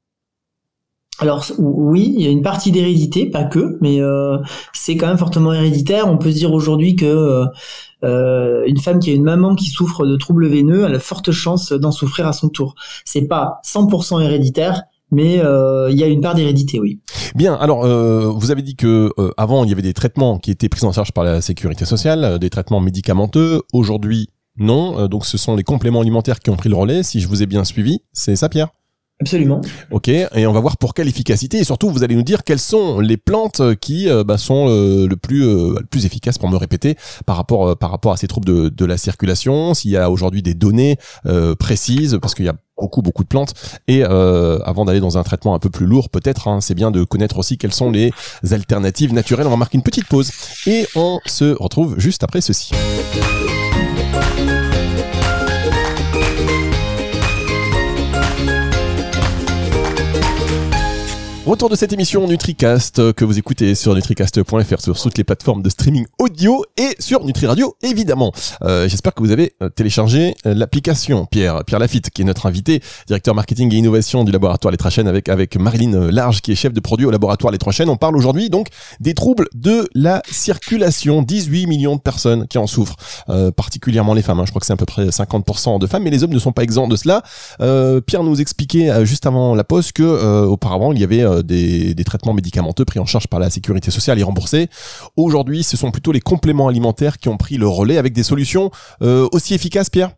Alors 1.23 1.47
oui, 1.59 2.13
il 2.17 2.25
y 2.25 2.27
a 2.27 2.31
une 2.31 2.43
partie 2.43 2.73
d'hérédité, 2.73 3.27
pas 3.27 3.45
que, 3.45 3.79
mais 3.81 4.01
c'est 4.73 4.97
quand 4.97 5.07
même 5.07 5.19
fortement 5.19 5.53
héréditaire. 5.53 6.09
On 6.09 6.19
peut 6.19 6.31
se 6.31 6.37
dire 6.37 6.53
aujourd'hui 6.53 6.97
que 6.97 7.47
euh, 8.05 8.65
une 8.67 8.79
femme 8.79 8.99
qui 8.99 9.11
a 9.11 9.15
une 9.15 9.23
maman 9.23 9.55
qui 9.55 9.67
souffre 9.67 10.07
de 10.07 10.17
troubles 10.17 10.49
veineux 10.49 10.85
a 10.85 10.89
la 10.89 10.99
forte 10.99 11.31
chance 11.31 11.73
d'en 11.73 11.93
souffrir 11.93 12.27
à 12.27 12.33
son 12.33 12.49
tour. 12.49 12.75
C'est 13.05 13.27
pas 13.27 13.61
100% 13.65 14.21
héréditaire, 14.23 14.83
mais 15.11 15.39
euh, 15.39 15.91
il 15.91 15.99
y 15.99 16.03
a 16.03 16.07
une 16.07 16.21
part 16.21 16.35
d'hérédité, 16.35 16.81
oui. 16.81 17.01
Bien. 17.35 17.55
Alors, 17.55 17.85
euh, 17.85 18.27
vous 18.35 18.51
avez 18.51 18.63
dit 18.63 18.77
que 18.77 19.11
avant 19.37 19.65
il 19.65 19.71
y 19.71 19.73
avait 19.73 19.83
des 19.83 19.95
traitements 19.95 20.39
qui 20.39 20.51
étaient 20.51 20.69
pris 20.69 20.85
en 20.85 20.93
charge 20.93 21.13
par 21.13 21.25
la 21.25 21.41
sécurité 21.41 21.85
sociale, 21.85 22.39
des 22.39 22.51
traitements 22.51 22.81
médicamenteux. 22.81 23.63
Aujourd'hui, 23.73 24.29
non. 24.57 25.07
donc, 25.07 25.25
ce 25.25 25.39
sont 25.39 25.57
les 25.57 25.65
compléments 25.65 26.01
alimentaires 26.01 26.41
qui 26.41 26.51
ont 26.51 26.57
pris 26.57 26.69
le 26.69 26.77
relais. 26.77 27.03
Si 27.03 27.21
je 27.21 27.29
vous 27.29 27.43
ai 27.43 27.47
bien 27.47 27.65
suivi, 27.65 28.01
c'est 28.13 28.37
ça, 28.37 28.49
Pierre? 28.49 28.69
Absolument. 29.23 29.61
Ok, 29.93 30.09
et 30.09 30.47
on 30.49 30.53
va 30.53 30.59
voir 30.59 30.77
pour 30.77 30.95
quelle 30.95 31.07
efficacité 31.07 31.59
et 31.59 31.65
surtout 31.65 31.91
vous 31.91 32.03
allez 32.03 32.17
nous 32.17 32.25
dire 32.25 32.43
quelles 32.43 32.59
sont 32.59 32.99
les 32.99 33.17
plantes 33.17 33.63
qui 33.77 34.09
euh, 34.09 34.25
bah, 34.25 34.37
sont 34.37 34.67
euh, 34.69 35.07
le 35.07 35.17
plus 35.17 35.45
euh, 35.45 35.77
le 35.79 35.87
plus 35.87 36.07
efficaces 36.07 36.39
pour 36.39 36.49
me 36.49 36.57
répéter 36.57 36.97
par 37.25 37.37
rapport 37.37 37.79
par 37.79 37.93
rapport 37.93 38.11
à 38.11 38.17
ces 38.17 38.27
troubles 38.27 38.47
de, 38.47 38.69
de 38.69 38.85
la 38.85 38.97
circulation. 38.97 39.75
S'il 39.75 39.93
y 39.93 39.97
a 39.97 40.11
aujourd'hui 40.11 40.43
des 40.43 40.55
données 40.55 40.99
précises 41.59 42.19
parce 42.21 42.35
qu'il 42.35 42.47
y 42.47 42.49
a 42.49 42.57
beaucoup 42.77 43.01
beaucoup 43.01 43.23
de 43.23 43.29
plantes 43.29 43.55
et 43.87 44.03
avant 44.03 44.85
d'aller 44.85 45.01
dans 45.01 45.19
un 45.19 45.23
traitement 45.23 45.55
un 45.55 45.61
peu 45.61 45.71
plus 45.71 45.87
lourd 45.87 46.09
peut-être 46.09 46.49
hein, 46.49 46.61
c'est 46.61 46.75
bien 46.75 46.91
de 46.91 47.05
connaître 47.05 47.39
aussi 47.39 47.59
quelles 47.59 47.73
sont 47.73 47.91
les 47.91 48.13
alternatives 48.51 49.13
naturelles. 49.13 49.47
On 49.47 49.51
va 49.51 49.57
marquer 49.57 49.79
une 49.79 49.85
petite 49.85 50.09
pause 50.09 50.33
et 50.67 50.87
on 50.97 51.21
se 51.27 51.57
retrouve 51.57 51.99
juste 51.99 52.25
après 52.25 52.41
ceci. 52.41 52.73
Retour 61.45 61.69
de 61.69 61.75
cette 61.75 61.93
émission 61.93 62.29
NutriCast 62.29 63.01
euh, 63.01 63.13
que 63.13 63.25
vous 63.25 63.37
écoutez 63.37 63.75
sur 63.75 63.97
nutricast.fr 63.97 64.81
sur 64.81 64.97
toutes 64.97 65.19
les 65.19 65.25
plateformes 65.25 65.61
de 65.61 65.69
streaming 65.71 66.07
audio 66.21 66.65
et 66.77 66.95
sur 67.01 67.25
Nutri 67.25 67.49
Radio 67.49 67.75
évidemment. 67.83 68.31
Euh, 68.63 68.89
J'espère 68.89 69.13
que 69.13 69.25
vous 69.25 69.33
avez 69.33 69.53
euh, 69.61 69.69
téléchargé 69.69 70.37
euh, 70.47 70.55
l'application 70.55 71.27
Pierre 71.27 71.65
Pierre 71.65 71.81
Lafitte 71.81 72.11
qui 72.11 72.23
est 72.23 72.25
notre 72.25 72.47
invité, 72.47 72.81
directeur 73.09 73.35
marketing 73.35 73.75
et 73.75 73.77
innovation 73.79 74.23
du 74.23 74.31
laboratoire 74.31 74.71
Les 74.71 74.79
Trois 74.79 74.93
Chaînes 74.93 75.09
avec 75.09 75.29
avec 75.29 75.57
Marilyn 75.57 76.13
Large 76.13 76.43
qui 76.43 76.53
est 76.53 76.55
chef 76.55 76.73
de 76.73 76.79
produit 76.79 77.07
au 77.07 77.11
laboratoire 77.11 77.51
Les 77.51 77.59
Trois 77.59 77.73
Chaînes. 77.73 77.89
On 77.89 77.97
parle 77.97 78.17
aujourd'hui 78.17 78.49
donc 78.49 78.69
des 79.01 79.15
troubles 79.15 79.49
de 79.53 79.89
la 79.97 80.23
circulation. 80.31 81.23
18 81.23 81.67
millions 81.67 81.97
de 81.97 82.01
personnes 82.01 82.47
qui 82.47 82.59
en 82.59 82.69
souffrent, 82.69 82.95
euh, 83.31 83.51
particulièrement 83.51 84.15
les 84.15 84.23
femmes. 84.23 84.39
Hein. 84.39 84.45
Je 84.47 84.53
crois 84.53 84.61
que 84.61 84.67
c'est 84.67 84.75
à 84.75 84.77
peu 84.77 84.87
près 84.87 85.07
50% 85.07 85.81
de 85.81 85.89
femmes, 85.89 86.05
mais 86.05 86.11
les 86.11 86.23
hommes 86.23 86.33
ne 86.33 86.39
sont 86.39 86.53
pas 86.53 86.63
exempts 86.63 86.87
de 86.87 86.95
cela. 86.95 87.23
Pierre 88.07 88.23
nous 88.23 88.41
expliquait 88.41 89.05
juste 89.05 89.27
avant 89.27 89.57
la 89.57 89.65
pause 89.65 89.91
que 89.91 90.45
auparavant 90.45 90.93
il 90.93 91.01
y 91.01 91.05
avait 91.05 91.32
euh, 91.33 91.43
des, 91.43 92.05
traitements 92.05 92.35
médicamenteux 92.35 92.85
pris 92.85 92.99
en 92.99 93.07
charge 93.07 93.29
par 93.29 93.41
la 93.41 93.49
sécurité 93.49 93.91
sociale 93.91 94.19
et 94.19 94.23
remboursés. 94.23 94.69
Aujourd'hui, 95.17 95.63
ce 95.63 95.77
sont 95.77 95.91
plutôt 95.91 96.13
les 96.13 96.21
compléments 96.21 96.69
alimentaires 96.69 97.19
qui 97.19 97.29
ont 97.29 97.37
pris 97.37 97.57
le 97.57 97.69
relais 97.69 97.97
avec 97.97 98.13
des 98.13 98.25
solutions 98.25 98.71
euh, 99.03 99.29
aussi 99.33 99.55
efficaces, 99.55 99.89
Pierre? 99.89 100.11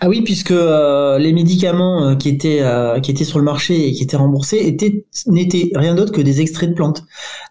Ah 0.00 0.08
oui, 0.08 0.22
puisque 0.22 0.52
euh, 0.52 1.18
les 1.18 1.32
médicaments 1.32 2.16
qui 2.16 2.28
étaient 2.28 2.62
qui 3.02 3.10
étaient 3.10 3.24
sur 3.24 3.38
le 3.38 3.44
marché 3.44 3.88
et 3.88 3.92
qui 3.92 4.04
étaient 4.04 4.16
remboursés 4.16 4.58
étaient 4.58 5.04
n'étaient 5.26 5.70
rien 5.74 5.96
d'autre 5.96 6.12
que 6.12 6.20
des 6.20 6.40
extraits 6.40 6.70
de 6.70 6.74
plantes, 6.74 7.02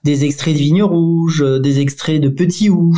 des 0.05 0.23
extraits 0.23 0.53
de 0.53 0.59
vignes 0.59 0.83
rouges, 0.83 1.43
des 1.61 1.81
extraits 1.81 2.21
de 2.21 2.29
petits 2.29 2.69
hou, 2.69 2.95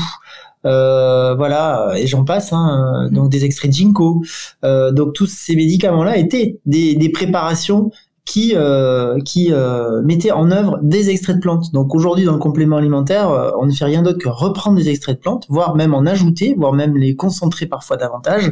voilà, 0.64 1.94
et 1.98 2.06
j'en 2.06 2.24
passe, 2.24 2.54
hein, 2.54 3.10
donc 3.12 3.30
des 3.30 3.46
extraits 3.46 3.72
de 3.72 3.76
ginkgo. 3.76 4.22
donc 4.64 5.14
tous 5.14 5.28
ces 5.28 5.56
médicaments-là 5.56 6.18
étaient 6.18 6.60
des 6.66 7.10
préparations 7.10 7.90
qui 8.26 8.56
euh, 8.56 9.20
euh, 9.52 10.32
en 10.34 10.52
œuvre 10.52 10.80
des 10.82 11.10
extraits 11.10 11.36
de 11.38 11.42
plantes. 11.42 11.72
Donc 11.72 11.94
aujourd'hui 11.94 12.26
dans 12.26 12.34
le 12.34 12.40
complément 12.40 12.78
alimentaire, 12.78 13.30
euh, 13.30 13.52
on 13.60 13.68
ne 13.68 13.72
fait 13.72 13.86
rien 13.86 14.02
d'autre 14.02 14.18
que 14.18 14.30
reprendre 14.30 14.78
des 14.78 14.90
extraits 14.90 15.18
de 15.18 15.22
plantes, 15.22 15.46
voire 15.48 15.76
même 15.76 15.94
en 15.94 16.06
ajouter, 16.06 16.56
voire 16.58 16.74
même 16.74 16.98
les 16.98 17.16
concentrer 17.16 17.68
parfois 17.68 17.98
davantage. 17.98 18.52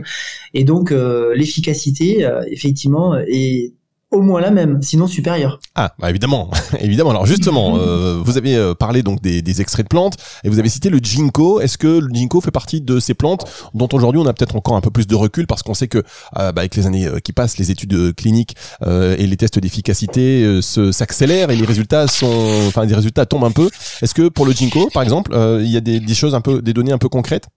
Et 0.54 0.64
donc 0.64 0.92
euh, 0.92 1.34
l'efficacité 1.36 2.30
effectivement 2.48 3.18
est 3.18 3.74
au 4.14 4.22
moins 4.22 4.40
la 4.40 4.52
même, 4.52 4.82
sinon 4.82 5.08
supérieure. 5.08 5.60
Ah, 5.76 5.94
bah 6.00 6.10
évidemment, 6.10 6.50
évidemment. 6.80 7.10
Alors 7.10 7.26
justement, 7.26 7.76
euh, 7.78 8.22
vous 8.24 8.38
avez 8.38 8.56
euh, 8.56 8.74
parlé 8.74 9.04
donc 9.04 9.22
des, 9.22 9.42
des, 9.42 9.62
extraits 9.62 9.86
de 9.86 9.90
plantes 9.90 10.16
et 10.44 10.50
vous 10.50 10.60
avez 10.60 10.70
cité 10.70 10.90
le 10.90 11.00
ginkgo. 11.00 11.60
Est-ce 11.60 11.78
que 11.78 11.88
le 11.88 12.08
ginkgo 12.14 12.40
fait 12.40 12.52
partie 12.52 12.82
de 12.82 13.00
ces 13.00 13.14
plantes 13.14 13.46
dont 13.74 13.90
aujourd'hui 13.92 14.22
on 14.22 14.26
a 14.28 14.34
peut-être 14.34 14.56
encore 14.56 14.76
un 14.76 14.82
peu 14.82 14.92
plus 14.92 15.08
de 15.08 15.16
recul 15.16 15.48
parce 15.48 15.64
qu'on 15.64 15.74
sait 15.74 15.88
que 15.88 15.98
euh, 15.98 16.52
bah, 16.52 16.62
avec 16.62 16.76
les 16.76 16.86
années 16.86 17.08
qui 17.24 17.34
passent, 17.34 17.58
les 17.58 17.72
études 17.72 18.16
cliniques 18.16 18.56
et 18.86 19.28
les 19.28 19.38
tests 19.38 19.60
d'efficacité 19.60 20.62
s'accélèrent 20.62 21.50
et 21.50 21.56
les 21.56 21.66
résultats 21.66 22.08
sont, 22.08 22.66
enfin 22.68 22.86
des 22.86 22.96
résultats 22.96 23.26
tombent 23.26 23.46
un 23.46 23.52
peu. 23.52 23.70
Est-ce 24.02 24.14
que 24.14 24.30
pour 24.30 24.46
le 24.46 24.54
ginkgo, 24.54 24.90
par 24.94 25.04
exemple, 25.04 25.36
il 25.62 25.68
y 25.68 25.78
a 25.78 25.82
des, 25.82 26.00
des 26.00 26.14
choses 26.14 26.36
un 26.36 26.42
peu, 26.42 26.62
des 26.62 26.74
données 26.74 26.92
un 26.92 26.98
peu 26.98 27.10
concrètes? 27.10 27.48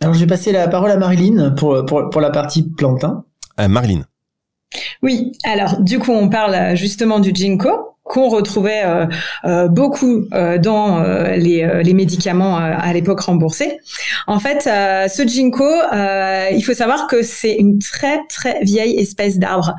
Alors 0.00 0.14
je 0.14 0.20
vais 0.20 0.26
passer 0.26 0.52
la 0.52 0.68
parole 0.68 0.90
à 0.90 0.96
Marilyn 0.96 1.50
pour 1.50 1.84
pour, 1.86 2.10
pour 2.10 2.20
la 2.20 2.30
partie 2.30 2.62
plantain. 2.62 3.24
Marilyn. 3.68 4.04
Oui, 5.02 5.32
alors 5.44 5.80
du 5.80 5.98
coup 5.98 6.12
on 6.12 6.28
parle 6.28 6.76
justement 6.76 7.20
du 7.20 7.32
ginkgo 7.34 7.98
qu'on 8.08 8.28
retrouvait 8.28 8.82
euh, 8.84 9.06
euh, 9.44 9.68
beaucoup 9.68 10.26
euh, 10.32 10.58
dans 10.58 11.02
les, 11.36 11.82
les, 11.84 11.94
médicaments 11.94 12.56
à 12.56 12.92
l'époque 12.92 13.20
remboursés. 13.20 13.78
En 14.26 14.40
fait, 14.40 14.62
ce 14.62 15.26
ginkgo, 15.26 15.68
il 16.52 16.62
faut 16.62 16.74
savoir 16.74 17.06
que 17.06 17.22
c'est 17.22 17.54
une 17.54 17.78
très 17.78 18.20
très 18.28 18.60
vieille 18.62 18.98
espèce 18.98 19.38
d'arbre, 19.38 19.74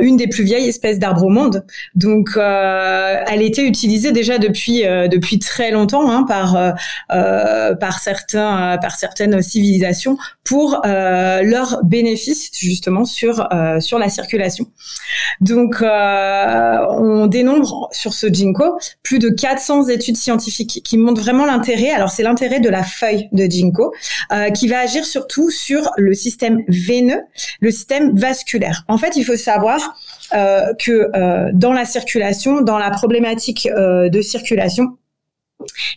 une 0.00 0.16
des 0.16 0.26
plus 0.26 0.44
vieilles 0.44 0.68
espèces 0.68 0.98
d'arbres 0.98 1.24
au 1.24 1.28
monde. 1.28 1.64
Donc, 1.94 2.30
elle 2.38 3.42
était 3.42 3.66
utilisée 3.66 4.12
déjà 4.12 4.38
depuis 4.38 4.82
depuis 4.82 5.38
très 5.38 5.70
longtemps 5.70 6.10
hein, 6.10 6.24
par 6.24 6.74
par 7.08 7.98
certains 7.98 8.78
par 8.80 8.96
certaines 8.96 9.42
civilisations 9.42 10.16
pour 10.46 10.80
leurs 10.84 11.80
bénéfices 11.84 12.50
justement 12.54 13.04
sur 13.04 13.48
sur 13.80 13.98
la 13.98 14.08
circulation. 14.08 14.66
Donc 15.40 15.76
on 15.82 17.26
dénombre 17.26 17.88
sur 17.92 18.14
ce 18.14 18.26
ginkgo 18.32 18.78
plus 19.02 19.18
de 19.18 19.28
400 19.28 19.88
études 19.88 20.16
scientifiques 20.16 20.82
qui 20.84 20.98
montrent 20.98 21.20
vraiment 21.20 21.44
l'intérêt. 21.44 21.90
Alors 21.90 22.10
c'est 22.10 22.22
l'intérêt 22.22 22.60
de 22.60 22.68
la 22.68 22.82
feuille 22.82 23.28
de 23.32 23.44
ginkgo 23.44 23.92
qui 24.54 24.68
va 24.68 24.78
agir 24.80 25.04
surtout 25.04 25.50
sur 25.50 25.90
le 25.96 26.14
système 26.14 26.62
veineux, 26.68 27.20
le 27.60 27.70
système 27.70 28.16
vasculaire. 28.16 28.84
En 28.88 28.98
fait, 28.98 29.16
il 29.16 29.24
faut 29.24 29.36
savoir 29.36 29.96
euh, 30.34 30.74
que 30.78 31.10
euh, 31.14 31.50
dans 31.52 31.72
la 31.72 31.84
circulation, 31.84 32.60
dans 32.60 32.78
la 32.78 32.90
problématique 32.90 33.68
euh, 33.70 34.08
de 34.08 34.20
circulation, 34.20 34.98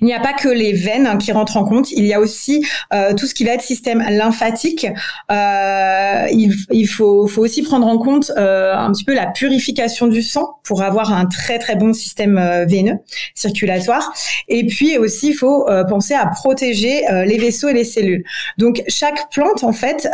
il 0.02 0.06
n'y 0.06 0.14
a 0.14 0.20
pas 0.20 0.34
que 0.34 0.50
les 0.50 0.74
veines 0.74 1.18
qui 1.18 1.32
rentrent 1.32 1.58
en 1.58 1.66
compte, 1.66 1.92
il 1.92 2.06
y 2.06 2.14
a 2.14 2.20
aussi 2.20 2.66
euh, 2.94 3.14
tout 3.14 3.26
ce 3.26 3.34
qui 3.34 3.44
va 3.44 3.52
être 3.52 3.62
système 3.62 4.04
lymphatique. 4.10 4.88
Euh, 5.32 6.26
il, 6.32 6.54
il 6.72 6.88
faut, 6.88 7.28
faut, 7.28 7.44
aussi 7.44 7.62
prendre 7.62 7.88
en 7.88 7.98
compte 7.98 8.32
euh, 8.38 8.74
un 8.76 8.92
petit 8.92 9.04
peu 9.04 9.14
la 9.14 9.28
purification 9.28 10.08
du 10.08 10.22
sang 10.22 10.56
pour 10.64 10.84
avoir 10.84 11.12
un 11.12 11.26
très 11.26 11.58
très 11.60 11.76
bon 11.76 11.94
système 11.94 12.38
euh, 12.38 12.66
veineux 12.66 13.00
circulatoire. 13.34 14.14
Et 14.48 14.66
puis 14.68 14.98
aussi, 14.98 15.30
il 15.30 15.34
faut 15.34 15.68
euh, 15.68 15.84
penser 15.84 16.14
à 16.14 16.28
protéger 16.28 17.10
euh, 17.10 17.26
les 17.26 17.38
vaisseaux 17.38 17.70
et 17.70 17.74
les 17.74 17.84
cellules. 17.84 18.24
Donc 18.58 18.84
chaque 18.88 19.32
plante 19.32 19.64
en 19.64 19.74
fait 19.74 20.08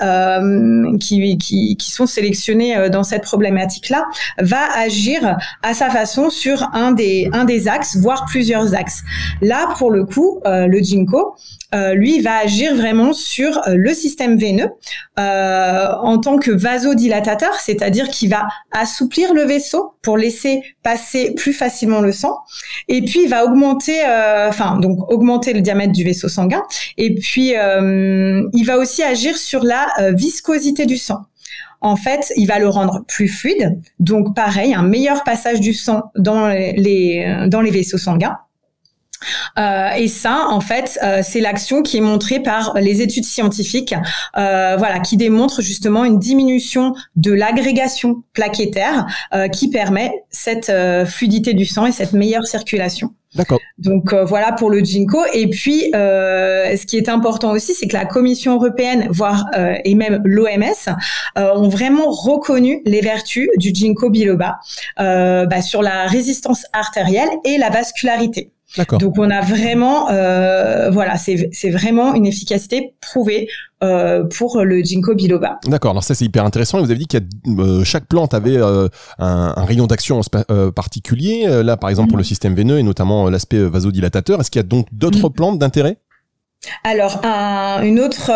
qui, 1.00 1.38
qui, 1.38 1.76
qui, 1.78 1.92
sont 1.92 2.06
sélectionnées 2.06 2.90
dans 2.90 3.04
cette 3.04 3.24
problématique-là 3.24 4.06
va 4.40 4.72
agir 4.78 5.38
à 5.64 5.74
sa 5.74 5.90
façon 5.90 6.30
sur 6.30 6.70
un 6.74 6.92
des, 6.92 7.30
un 7.34 7.46
des 7.46 7.68
axes, 7.68 7.98
voire 7.98 8.26
plusieurs 8.26 8.76
axes. 8.76 9.02
Là, 9.46 9.68
pour 9.78 9.92
le 9.92 10.06
coup, 10.06 10.42
euh, 10.48 10.66
le 10.66 10.80
ginkgo, 10.80 11.36
euh, 11.75 11.94
lui, 11.94 12.20
va 12.20 12.38
agir 12.38 12.75
vraiment 12.75 13.14
sur 13.14 13.60
euh, 13.68 13.75
le 13.75 13.94
système 13.94 14.38
veineux 14.38 14.70
en 15.18 16.18
tant 16.18 16.38
que 16.38 16.52
vasodilatateur, 16.52 17.54
c'est-à-dire 17.60 18.10
qu'il 18.10 18.30
va 18.30 18.48
assouplir 18.72 19.34
le 19.34 19.44
vaisseau 19.44 19.94
pour 20.02 20.18
laisser 20.18 20.62
passer 20.84 21.34
plus 21.36 21.54
facilement 21.54 22.02
le 22.02 22.12
sang, 22.12 22.36
et 22.90 23.02
puis 23.02 23.22
il 23.24 23.30
va 23.30 23.46
augmenter, 23.46 24.02
enfin 24.50 24.78
donc 24.78 25.10
augmenter 25.10 25.54
le 25.54 25.62
diamètre 25.62 25.94
du 25.94 26.04
vaisseau 26.04 26.28
sanguin, 26.28 26.64
et 26.98 27.16
puis 27.16 27.54
il 27.54 28.64
va 28.66 28.78
aussi 28.78 29.04
agir 29.04 29.38
sur 29.38 29.64
la 29.64 29.88
viscosité 30.12 30.86
du 30.86 30.98
sang 30.98 31.22
en 31.80 31.96
fait, 31.96 32.34
il 32.36 32.48
va 32.48 32.58
le 32.58 32.68
rendre 32.68 33.06
plus 33.08 33.28
fluide. 33.28 33.80
Donc, 34.00 34.36
pareil, 34.36 34.74
un 34.74 34.82
meilleur 34.82 35.24
passage 35.24 35.60
du 35.60 35.74
sang 35.74 36.12
dans 36.18 36.48
les, 36.48 37.46
dans 37.48 37.62
les 37.62 37.70
vaisseaux 37.70 38.00
sanguins. 38.00 38.40
Euh, 39.58 39.89
et 39.98 40.08
ça, 40.08 40.48
en 40.50 40.62
fait, 40.62 41.00
euh, 41.03 41.22
c'est 41.24 41.39
l'action 41.39 41.82
qui 41.82 41.98
est 41.98 42.01
montrée 42.01 42.39
par 42.39 42.74
les 42.75 43.01
études 43.01 43.25
scientifiques, 43.25 43.96
euh, 44.38 44.75
voilà, 44.77 45.00
qui 45.00 45.17
démontrent 45.17 45.62
justement 45.62 46.05
une 46.05 46.20
diminution 46.20 46.94
de 47.15 47.32
l'agrégation 47.32 48.24
plaquettaire 48.34 49.05
qui 49.51 49.70
permet 49.70 50.12
cette 50.29 50.72
fluidité 51.05 51.53
du 51.53 51.65
sang 51.65 51.86
et 51.86 51.91
cette 51.91 52.13
meilleure 52.13 52.46
circulation. 52.46 53.12
D'accord. 53.36 53.60
Donc 53.77 54.13
voilà 54.13 54.53
pour 54.53 54.70
le 54.70 54.79
Ginkgo. 54.84 55.20
Et 55.34 55.50
puis, 55.50 55.89
ce 55.94 56.86
qui 56.86 56.98
est 56.98 57.10
important 57.10 57.51
aussi, 57.51 57.74
c'est 57.74 57.88
que 57.88 57.96
la 57.96 58.05
Commission 58.05 58.55
européenne, 58.55 59.08
voire 59.10 59.46
et 59.84 59.96
même 59.96 60.22
l'OMS, 60.24 60.96
ont 61.36 61.70
vraiment 61.70 62.10
reconnu 62.10 62.82
les 62.86 63.01
vertus 63.01 63.50
du 63.58 63.74
Ginkgo 63.74 64.10
biloba 64.10 64.60
bah, 64.98 65.62
sur 65.62 65.82
la 65.82 66.08
résistance 66.08 66.65
artérielle 66.74 67.29
et 67.44 67.58
la 67.58 67.70
vascularité. 67.70 68.51
Donc 69.00 69.17
on 69.17 69.29
a 69.29 69.41
vraiment, 69.41 70.10
euh, 70.10 70.89
voilà, 70.91 71.17
c'est 71.17 71.70
vraiment 71.70 72.13
une 72.13 72.25
efficacité 72.25 72.96
prouvée 73.01 73.48
euh, 73.84 74.24
pour 74.24 74.62
le 74.62 74.82
ginkgo 74.82 75.15
biloba. 75.15 75.60
D'accord. 75.65 75.91
Alors 75.91 76.03
ça 76.03 76.15
c'est 76.15 76.25
hyper 76.25 76.46
intéressant. 76.46 76.79
vous 76.79 76.91
avez 76.91 77.00
dit 77.00 77.08
que 77.08 77.17
euh, 77.48 77.84
chaque 77.84 78.08
plante 78.08 78.34
avait 78.34 78.58
un, 78.58 78.89
un, 79.20 79.65
rayon 79.65 79.88
d'action 79.88 80.22
particulier. 80.75 81.46
Là 81.63 81.77
par 81.77 81.89
exemple 81.89 82.10
pour 82.10 82.17
le 82.17 82.24
mm. 82.24 82.25
système 82.25 82.55
veineux 82.55 82.79
et 82.79 82.84
notamment 82.84 83.29
l'aspect 83.29 83.60
vasodilatateur. 83.60 84.39
Est-ce 84.39 84.51
qu'il 84.51 84.60
y 84.60 84.65
a 84.65 84.67
donc 84.67 84.88
d'autres 84.91 85.29
mm. 85.29 85.34
plantes 85.34 85.60
d'intérêt? 85.60 85.98
Alors, 86.84 87.24
un, 87.24 87.84
une 87.84 88.00
autre 88.00 88.32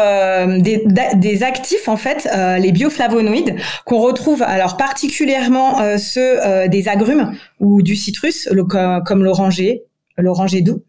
des, 0.59 0.85
des, 1.15 1.43
actifs 1.43 1.87
en 1.87 1.97
fait, 1.97 2.29
les 2.59 2.71
bioflavonoïdes 2.71 3.55
qu'on 3.85 3.99
retrouve 3.99 4.43
alors 4.43 4.77
particulièrement 4.77 5.97
ceux 5.97 6.67
des 6.67 6.87
agrumes 6.87 7.31
ou 7.59 7.81
du 7.81 7.95
citrus, 7.95 8.47
le, 8.51 8.65
comme 8.65 9.23
l'oranger, 9.23 9.88
l'oranger 10.21 10.61
doux. 10.61 10.83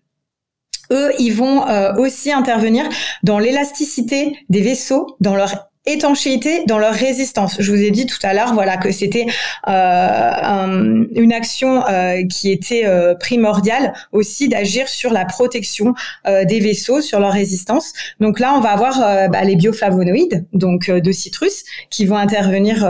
Eux, 0.92 1.12
ils 1.18 1.32
vont 1.32 1.68
euh, 1.68 1.94
aussi 1.94 2.32
intervenir 2.32 2.84
dans 3.22 3.38
l'élasticité 3.38 4.36
des 4.48 4.60
vaisseaux, 4.60 5.16
dans 5.20 5.36
leur 5.36 5.70
étanchéité 5.86 6.64
dans 6.66 6.78
leur 6.78 6.92
résistance. 6.92 7.56
Je 7.58 7.72
vous 7.72 7.80
ai 7.80 7.90
dit 7.90 8.04
tout 8.04 8.18
à 8.22 8.34
l'heure, 8.34 8.52
voilà, 8.52 8.76
que 8.76 8.92
c'était 8.92 9.24
euh, 9.66 11.04
une 11.14 11.32
action 11.32 11.82
euh, 11.88 12.26
qui 12.26 12.50
était 12.50 12.84
primordiale 13.18 13.94
aussi 14.12 14.48
d'agir 14.48 14.88
sur 14.88 15.10
la 15.10 15.24
protection 15.24 15.94
des 16.26 16.60
vaisseaux, 16.60 17.00
sur 17.00 17.18
leur 17.18 17.32
résistance. 17.32 17.94
Donc 18.20 18.40
là, 18.40 18.52
on 18.54 18.60
va 18.60 18.72
avoir 18.72 19.30
bah, 19.30 19.42
les 19.42 19.56
bioflavonoïdes, 19.56 20.46
donc 20.52 20.90
de 20.90 21.12
citrus, 21.12 21.64
qui 21.88 22.04
vont 22.04 22.16
intervenir 22.16 22.80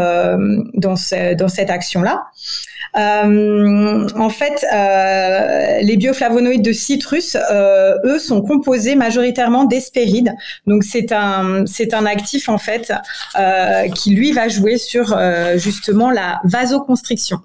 dans, 0.74 0.94
dans 1.38 1.48
cette 1.48 1.70
action-là. 1.70 2.24
Euh, 2.96 4.08
en 4.16 4.30
fait, 4.30 4.64
euh, 4.72 5.80
les 5.82 5.96
bioflavonoïdes 5.96 6.62
de 6.62 6.72
citrus, 6.72 7.36
euh, 7.50 7.94
eux, 8.04 8.18
sont 8.18 8.42
composés 8.42 8.96
majoritairement 8.96 9.64
d'hespérides. 9.64 10.34
Donc 10.66 10.84
c'est 10.84 11.12
un 11.12 11.64
c'est 11.66 11.94
un 11.94 12.06
actif 12.06 12.48
en 12.48 12.58
fait 12.58 12.92
qui 13.94 14.14
lui 14.14 14.32
va 14.32 14.48
jouer 14.48 14.78
sur 14.78 15.18
justement 15.56 16.10
la 16.10 16.40
vasoconstriction. 16.44 17.38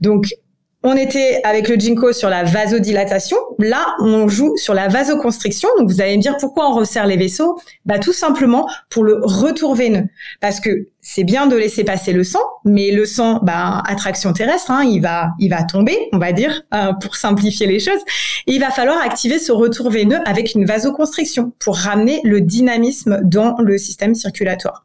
Donc 0.00 0.34
on 0.82 0.96
était 0.96 1.40
avec 1.44 1.68
le 1.68 1.76
ginkgo 1.76 2.12
sur 2.12 2.28
la 2.28 2.44
vasodilatation. 2.44 3.36
Là, 3.58 3.94
on 4.00 4.28
joue 4.28 4.56
sur 4.56 4.74
la 4.74 4.88
vasoconstriction. 4.88 5.68
Donc, 5.78 5.88
vous 5.88 6.00
allez 6.00 6.16
me 6.16 6.22
dire 6.22 6.36
pourquoi 6.38 6.70
on 6.70 6.74
resserre 6.74 7.06
les 7.06 7.16
vaisseaux? 7.16 7.58
Bah, 7.86 7.98
tout 7.98 8.12
simplement 8.12 8.68
pour 8.90 9.04
le 9.04 9.20
retour 9.22 9.74
veineux. 9.74 10.06
Parce 10.40 10.60
que 10.60 10.88
c'est 11.00 11.24
bien 11.24 11.46
de 11.46 11.56
laisser 11.56 11.84
passer 11.84 12.12
le 12.12 12.24
sang, 12.24 12.42
mais 12.64 12.90
le 12.90 13.04
sang, 13.04 13.40
bah, 13.42 13.82
attraction 13.86 14.32
terrestre, 14.32 14.70
hein, 14.70 14.84
il 14.84 15.00
va, 15.00 15.30
il 15.38 15.48
va 15.50 15.62
tomber, 15.62 15.98
on 16.12 16.18
va 16.18 16.32
dire, 16.32 16.62
euh, 16.74 16.92
pour 16.94 17.16
simplifier 17.16 17.66
les 17.66 17.78
choses. 17.78 18.00
Il 18.46 18.60
va 18.60 18.70
falloir 18.70 19.00
activer 19.00 19.38
ce 19.38 19.52
retour 19.52 19.90
veineux 19.90 20.20
avec 20.26 20.54
une 20.54 20.64
vasoconstriction 20.64 21.52
pour 21.58 21.76
ramener 21.76 22.20
le 22.24 22.40
dynamisme 22.40 23.20
dans 23.22 23.56
le 23.58 23.78
système 23.78 24.14
circulatoire. 24.14 24.84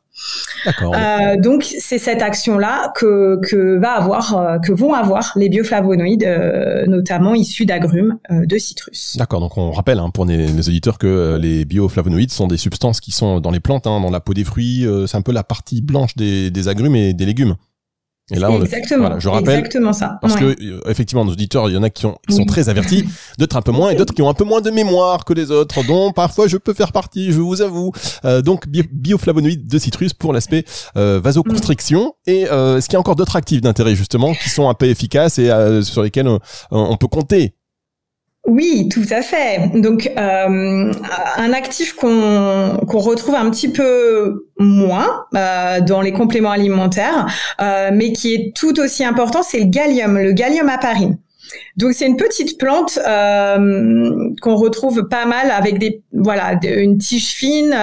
Euh, 0.83 1.37
donc 1.37 1.63
c'est 1.63 1.99
cette 1.99 2.21
action-là 2.21 2.91
que, 2.95 3.39
que 3.47 3.77
va 3.77 3.91
avoir, 3.91 4.37
euh, 4.37 4.57
que 4.59 4.71
vont 4.71 4.93
avoir 4.93 5.33
les 5.35 5.49
bioflavonoïdes, 5.49 6.23
euh, 6.23 6.85
notamment 6.87 7.35
issus 7.35 7.65
d'agrumes 7.65 8.17
de 8.29 8.57
citrus. 8.57 9.15
D'accord. 9.17 9.39
Donc 9.39 9.57
on 9.57 9.71
rappelle 9.71 9.99
hein, 9.99 10.09
pour 10.09 10.25
les, 10.25 10.67
auditeurs 10.67 10.97
que 10.97 11.37
les 11.39 11.65
bioflavonoïdes 11.65 12.31
sont 12.31 12.47
des 12.47 12.57
substances 12.57 12.99
qui 12.99 13.11
sont 13.11 13.39
dans 13.39 13.51
les 13.51 13.59
plantes, 13.59 13.87
hein, 13.87 13.99
dans 14.01 14.09
la 14.09 14.19
peau 14.19 14.33
des 14.33 14.43
fruits. 14.43 14.85
c'est 15.07 15.17
un 15.17 15.21
peu 15.21 15.31
la 15.31 15.43
partie 15.43 15.81
blanche 15.81 16.15
des, 16.15 16.51
des 16.51 16.67
agrumes 16.67 16.95
et 16.95 17.13
des 17.13 17.25
légumes. 17.25 17.55
Et 18.29 18.39
là, 18.39 18.49
exactement, 18.51 19.19
je 19.19 19.29
rappelle, 19.29 19.59
exactement 19.59 19.93
ça. 19.93 20.17
Parce 20.21 20.35
que 20.35 20.43
euh, 20.45 20.81
effectivement, 20.89 21.23
nos 21.23 21.31
auditeurs, 21.31 21.69
il 21.69 21.75
y 21.75 21.77
en 21.77 21.83
a 21.83 21.89
qui, 21.89 22.05
ont, 22.05 22.17
qui 22.27 22.35
sont 22.35 22.43
très 22.43 22.67
avertis, 22.67 23.05
d'autres 23.37 23.55
un 23.55 23.61
peu 23.61 23.71
moins, 23.71 23.91
et 23.91 23.95
d'autres 23.95 24.13
qui 24.13 24.21
ont 24.21 24.29
un 24.29 24.33
peu 24.33 24.43
moins 24.43 24.59
de 24.59 24.69
mémoire 24.69 25.23
que 25.23 25.33
les 25.33 25.49
autres, 25.49 25.85
dont 25.85 26.11
parfois 26.11 26.47
je 26.47 26.57
peux 26.57 26.73
faire 26.73 26.91
partie, 26.91 27.31
je 27.31 27.39
vous 27.39 27.61
avoue. 27.61 27.93
Euh, 28.25 28.41
donc 28.41 28.67
bioflavonoïdes 28.67 29.67
de 29.67 29.77
citrus 29.79 30.13
pour 30.13 30.33
l'aspect 30.33 30.65
euh, 30.97 31.21
vasoconstriction. 31.23 32.15
Et 32.25 32.41
est-ce 32.41 32.85
qu'il 32.87 32.93
y 32.93 32.97
a 32.97 32.99
encore 32.99 33.15
d'autres 33.15 33.37
actifs 33.37 33.61
d'intérêt 33.61 33.95
justement 33.95 34.33
qui 34.33 34.49
sont 34.49 34.67
un 34.67 34.73
peu 34.73 34.87
efficaces 34.87 35.39
et 35.39 35.49
sur 35.83 36.03
lesquels 36.03 36.27
on 36.71 36.97
peut 36.97 37.07
compter 37.07 37.56
oui, 38.47 38.87
tout 38.89 39.03
à 39.09 39.21
fait. 39.21 39.71
Donc, 39.75 40.09
euh, 40.17 40.93
un 41.37 41.53
actif 41.53 41.93
qu'on 41.93 42.77
retrouve 42.87 43.35
un 43.35 43.49
petit 43.49 43.67
peu 43.67 44.47
moins 44.57 45.25
euh, 45.35 45.81
dans 45.81 45.99
les 45.99 46.13
compléments 46.13 46.51
alimentaires, 46.51 47.27
euh, 47.61 47.89
mais 47.93 48.13
qui 48.13 48.33
est 48.33 48.55
tout 48.55 48.79
aussi 48.79 49.03
important, 49.03 49.43
c'est 49.43 49.59
le 49.59 49.65
gallium, 49.65 50.17
le 50.17 50.31
gallium 50.31 50.69
aparine. 50.69 51.17
Donc 51.75 51.93
c'est 51.93 52.05
une 52.05 52.17
petite 52.17 52.57
plante 52.59 52.99
qu'on 54.41 54.55
retrouve 54.55 55.07
pas 55.07 55.25
mal 55.25 55.49
avec 55.49 55.79
des 55.79 56.03
voilà 56.11 56.59
une 56.61 56.97
tige 56.97 57.33
fine, 57.35 57.73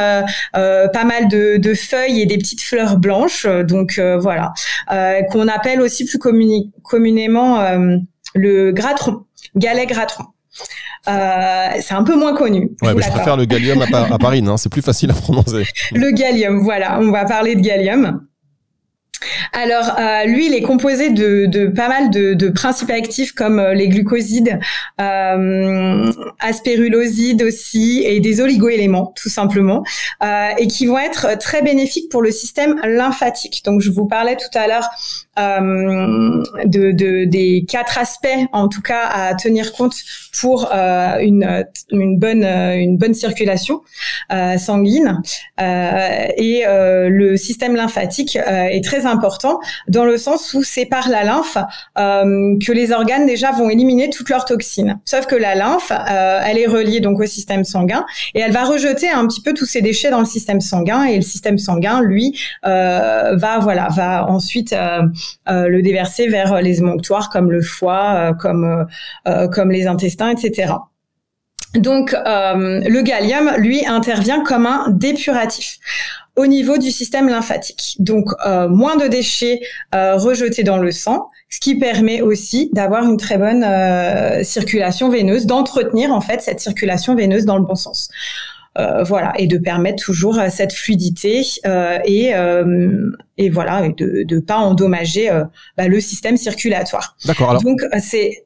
pas 0.53 1.05
mal 1.05 1.29
de, 1.29 1.57
de, 1.57 1.75
feuilles 1.75 2.21
et 2.21 2.27
des 2.27 2.37
petites 2.37 2.61
fleurs 2.61 2.99
blanches. 2.99 3.47
Donc 3.65 3.99
voilà 4.19 4.53
qu'on 5.31 5.49
appelle 5.49 5.81
aussi 5.81 6.05
plus 6.05 6.19
communément 6.19 7.63
le 8.35 8.73
gratron, 8.73 9.25
galet 9.57 9.87
gratron. 9.87 10.25
Euh, 11.07 11.69
c'est 11.81 11.95
un 11.95 12.03
peu 12.03 12.17
moins 12.17 12.35
connu. 12.35 12.71
Ouais, 12.83 12.95
mais 12.95 13.03
je 13.03 13.11
préfère 13.11 13.37
le 13.37 13.45
gallium 13.45 13.83
à, 13.83 14.19
Paris, 14.19 14.43
hein, 14.47 14.57
c'est 14.57 14.71
plus 14.71 14.83
facile 14.83 15.11
à 15.11 15.15
prononcer. 15.15 15.65
le 15.93 16.11
gallium, 16.13 16.61
voilà, 16.61 16.99
on 17.01 17.11
va 17.11 17.25
parler 17.25 17.55
de 17.57 17.61
gallium. 17.61 18.27
Alors, 19.53 19.97
euh, 19.99 20.25
lui, 20.25 20.47
il 20.47 20.55
est 20.55 20.63
composé 20.63 21.11
de, 21.11 21.47
de 21.47 21.67
pas 21.67 21.89
mal 21.89 22.11
de, 22.11 22.35
de, 22.35 22.49
principes 22.49 22.91
actifs 22.91 23.33
comme 23.33 23.59
euh, 23.59 23.75
les 23.75 23.89
glucosides, 23.89 24.59
euh, 25.01 26.11
aspérulosides 26.41 27.43
aussi, 27.43 28.03
et 28.05 28.21
des 28.21 28.41
oligoéléments, 28.41 29.13
tout 29.17 29.29
simplement, 29.29 29.85
euh, 30.23 30.49
et 30.59 30.67
qui 30.67 30.87
vont 30.87 30.99
être 30.99 31.39
très 31.39 31.63
bénéfiques 31.63 32.11
pour 32.11 32.23
le 32.23 32.31
système 32.31 32.81
lymphatique. 32.85 33.63
Donc, 33.65 33.81
je 33.81 33.91
vous 33.91 34.07
parlais 34.07 34.37
tout 34.37 34.59
à 34.59 34.67
l'heure 34.67 34.89
euh, 35.39 36.43
de, 36.65 36.93
de, 36.93 37.25
des 37.25 37.65
quatre 37.69 37.99
aspects, 37.99 38.29
en 38.53 38.69
tout 38.69 38.83
cas, 38.83 39.07
à 39.07 39.35
tenir 39.35 39.73
compte 39.73 39.95
pour 40.41 40.71
euh, 40.73 41.19
une, 41.21 41.65
une 41.91 42.19
bonne 42.19 42.45
une 42.45 42.97
bonne 42.97 43.15
circulation 43.15 43.83
sanguine. 44.59 45.23
et 45.59 46.65
le 46.67 47.37
système 47.37 47.77
lymphatique 47.77 48.37
est 48.37 48.85
très 48.85 49.04
important 49.07 49.61
dans 49.89 50.05
le 50.05 50.17
sens 50.17 50.55
où 50.55 50.63
c'est 50.63 50.87
par 50.87 51.09
la 51.09 51.25
lymphe 51.25 51.59
euh, 51.99 52.57
que 52.65 52.73
les 52.73 52.93
organes 52.93 53.27
déjà 53.27 53.53
vont 53.53 53.71
éliminer 53.71 54.11
toutes 54.11 54.31
leurs 54.31 54.45
toxines. 54.45 54.99
Sauf 55.05 55.27
que 55.27 55.35
la 55.35 55.55
lymphe, 55.55 55.93
euh, 55.93 56.41
elle 56.45 56.59
est 56.59 56.67
reliée 56.67 57.01
donc 57.01 57.21
au 57.21 57.27
système 57.27 57.65
sanguin 57.65 58.05
et 58.35 58.41
elle 58.41 58.53
va 58.53 58.65
rejeter 58.65 59.11
un 59.11 59.27
petit 59.27 59.41
peu 59.41 59.55
tous 59.55 59.67
ces 59.67 59.83
déchets 59.83 60.11
dans 60.11 60.21
le 60.21 60.27
système 60.27 60.61
sanguin 60.61 61.05
et 61.05 61.17
le 61.17 61.23
système 61.23 61.59
sanguin, 61.59 62.01
lui, 62.03 62.39
euh, 62.67 63.37
va 63.37 63.59
voilà, 63.59 63.89
va 63.89 64.27
ensuite 64.29 64.75
le 65.47 65.81
déverser 65.81 66.29
vers 66.29 66.61
les 66.61 66.79
émonctoires 66.79 67.31
comme 67.31 67.51
le 67.51 67.63
foie, 67.63 68.33
comme 68.39 68.87
comme 69.53 69.71
les 69.71 69.87
intestins, 69.87 70.31
etc. 70.31 70.73
Donc, 71.75 72.13
le 72.13 73.03
gallium, 73.03 73.53
lui, 73.59 73.87
intervient 73.87 74.43
comme 74.43 74.67
un 74.67 74.87
dépuratif 74.91 75.79
au 76.37 76.47
niveau 76.47 76.79
du 76.79 76.91
système 76.91 77.29
lymphatique. 77.29 77.97
Donc 77.99 78.31
euh, 78.47 78.69
moins 78.69 78.97
de 78.97 79.07
déchets 79.07 79.61
euh, 79.95 80.17
rejetés 80.17 80.65
dans 80.65 80.79
le 80.79 80.91
sang, 80.91 81.29
ce 81.49 81.61
qui 81.61 81.79
permet 81.79 82.23
aussi 82.23 82.71
d'avoir 82.73 83.05
une 83.05 83.17
très 83.17 83.39
bonne 83.39 83.65
euh, 83.65 84.43
circulation 84.43 85.09
veineuse, 85.09 85.47
d'entretenir 85.47 86.13
en 86.13 86.21
fait 86.21 86.43
cette 86.43 86.61
circulation 86.61 87.15
veineuse 87.15 87.45
dans 87.45 87.57
le 87.57 87.65
bon 87.65 87.77
sens. 87.77 88.09
voilà, 89.07 89.33
et 89.39 89.47
de 89.47 89.59
permettre 89.59 90.03
toujours 90.03 90.37
cette 90.51 90.73
fluidité 90.73 91.43
et, 92.05 92.33
et 93.37 93.51
voilà, 93.51 93.87
et 93.87 93.93
de 93.93 94.35
ne 94.35 94.41
pas 94.41 94.57
endommager 94.57 95.31
bah, 95.77 95.87
le 95.87 96.01
système 96.01 96.37
circulatoire. 96.37 97.17
D'accord. 97.25 97.63
Donc 97.63 97.79
c'est 98.01 98.45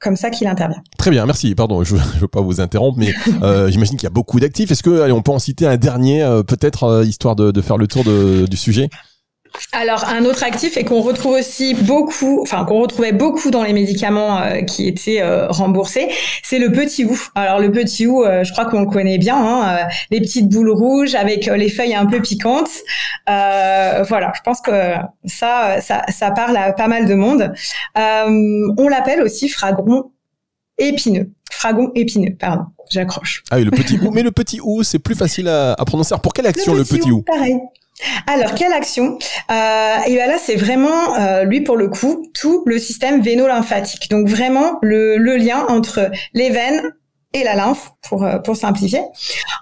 comme 0.00 0.16
ça 0.16 0.30
qu'il 0.30 0.48
intervient. 0.48 0.82
Très 0.98 1.10
bien, 1.10 1.26
merci. 1.26 1.54
Pardon, 1.54 1.84
je 1.84 1.94
ne 2.14 2.20
veux 2.20 2.28
pas 2.28 2.40
vous 2.40 2.60
interrompre, 2.60 2.98
mais 2.98 3.14
euh, 3.42 3.68
j'imagine 3.70 3.96
qu'il 3.96 4.04
y 4.04 4.08
a 4.08 4.10
beaucoup 4.10 4.40
d'actifs. 4.40 4.70
Est-ce 4.70 4.82
que 4.82 5.02
allez, 5.02 5.12
on 5.12 5.22
peut 5.22 5.32
en 5.32 5.38
citer 5.38 5.66
un 5.66 5.76
dernier, 5.76 6.22
euh, 6.22 6.42
peut-être, 6.42 6.84
euh, 6.84 7.04
histoire 7.04 7.36
de, 7.36 7.50
de, 7.50 7.60
faire 7.60 7.76
le 7.76 7.86
tour 7.86 8.02
de, 8.02 8.46
du 8.46 8.56
sujet? 8.56 8.88
Alors 9.72 10.04
un 10.08 10.24
autre 10.24 10.42
actif 10.42 10.76
et 10.76 10.84
qu'on 10.84 11.00
retrouve 11.00 11.34
aussi 11.34 11.74
beaucoup, 11.74 12.40
enfin 12.42 12.64
qu'on 12.64 12.80
retrouvait 12.80 13.12
beaucoup 13.12 13.50
dans 13.50 13.62
les 13.62 13.72
médicaments 13.72 14.40
euh, 14.40 14.62
qui 14.62 14.88
étaient 14.88 15.20
euh, 15.22 15.48
remboursés, 15.48 16.08
c'est 16.42 16.58
le 16.58 16.72
petit 16.72 17.04
ou. 17.04 17.18
Alors 17.34 17.60
le 17.60 17.70
petit 17.70 18.06
ou, 18.06 18.24
euh, 18.24 18.44
je 18.44 18.52
crois 18.52 18.66
qu'on 18.66 18.80
le 18.80 18.86
connaît 18.86 19.18
bien, 19.18 19.36
hein, 19.36 19.88
les 20.10 20.20
petites 20.20 20.48
boules 20.48 20.70
rouges 20.70 21.14
avec 21.14 21.46
les 21.46 21.68
feuilles 21.68 21.94
un 21.94 22.06
peu 22.06 22.20
piquantes. 22.20 22.70
voilà, 23.26 24.32
je 24.34 24.40
pense 24.44 24.60
que 24.60 24.94
ça, 25.24 25.80
ça, 25.80 26.04
ça 26.08 26.30
parle 26.30 26.56
à 26.56 26.72
pas 26.72 26.88
mal 26.88 27.06
de 27.06 27.14
monde. 27.14 27.52
on 27.96 28.88
l'appelle 28.88 29.22
aussi 29.22 29.48
fragon 29.48 30.10
épineux. 30.78 31.30
Fragon 31.52 31.90
épineux, 31.94 32.34
pardon, 32.38 32.64
j'accroche. 32.90 33.42
Ah 33.50 33.56
oui, 33.56 33.64
le 33.64 33.70
petit 33.70 33.98
ou, 33.98 34.10
mais 34.10 34.22
le 34.22 34.30
petit 34.30 34.60
ou, 34.62 34.82
c'est 34.82 34.98
plus 34.98 35.14
facile 35.14 35.48
à, 35.48 35.72
à 35.72 35.84
prononcer. 35.84 36.14
pour 36.22 36.32
quelle 36.32 36.46
action 36.46 36.74
le 36.74 36.84
petit, 36.84 37.10
ou 37.10 37.22
Pareil. 37.22 37.58
Alors, 38.26 38.54
quelle 38.54 38.72
action 38.72 39.18
euh, 39.50 39.96
Et 40.06 40.14
bien 40.14 40.26
là, 40.26 40.38
c'est 40.38 40.56
vraiment, 40.56 41.16
euh, 41.16 41.44
lui 41.44 41.60
pour 41.60 41.76
le 41.76 41.88
coup, 41.88 42.26
tout 42.34 42.62
le 42.66 42.78
système 42.78 43.20
véno-lymphatique. 43.20 44.08
Donc 44.10 44.28
vraiment 44.28 44.78
le, 44.82 45.16
lien 45.36 45.64
entre 45.68 46.10
les 46.34 46.50
veines 46.50 46.92
et 47.32 47.44
la 47.44 47.54
lymphe, 47.54 47.90
pour, 48.08 48.24
euh, 48.24 48.38
pour 48.38 48.56
simplifier. 48.56 49.02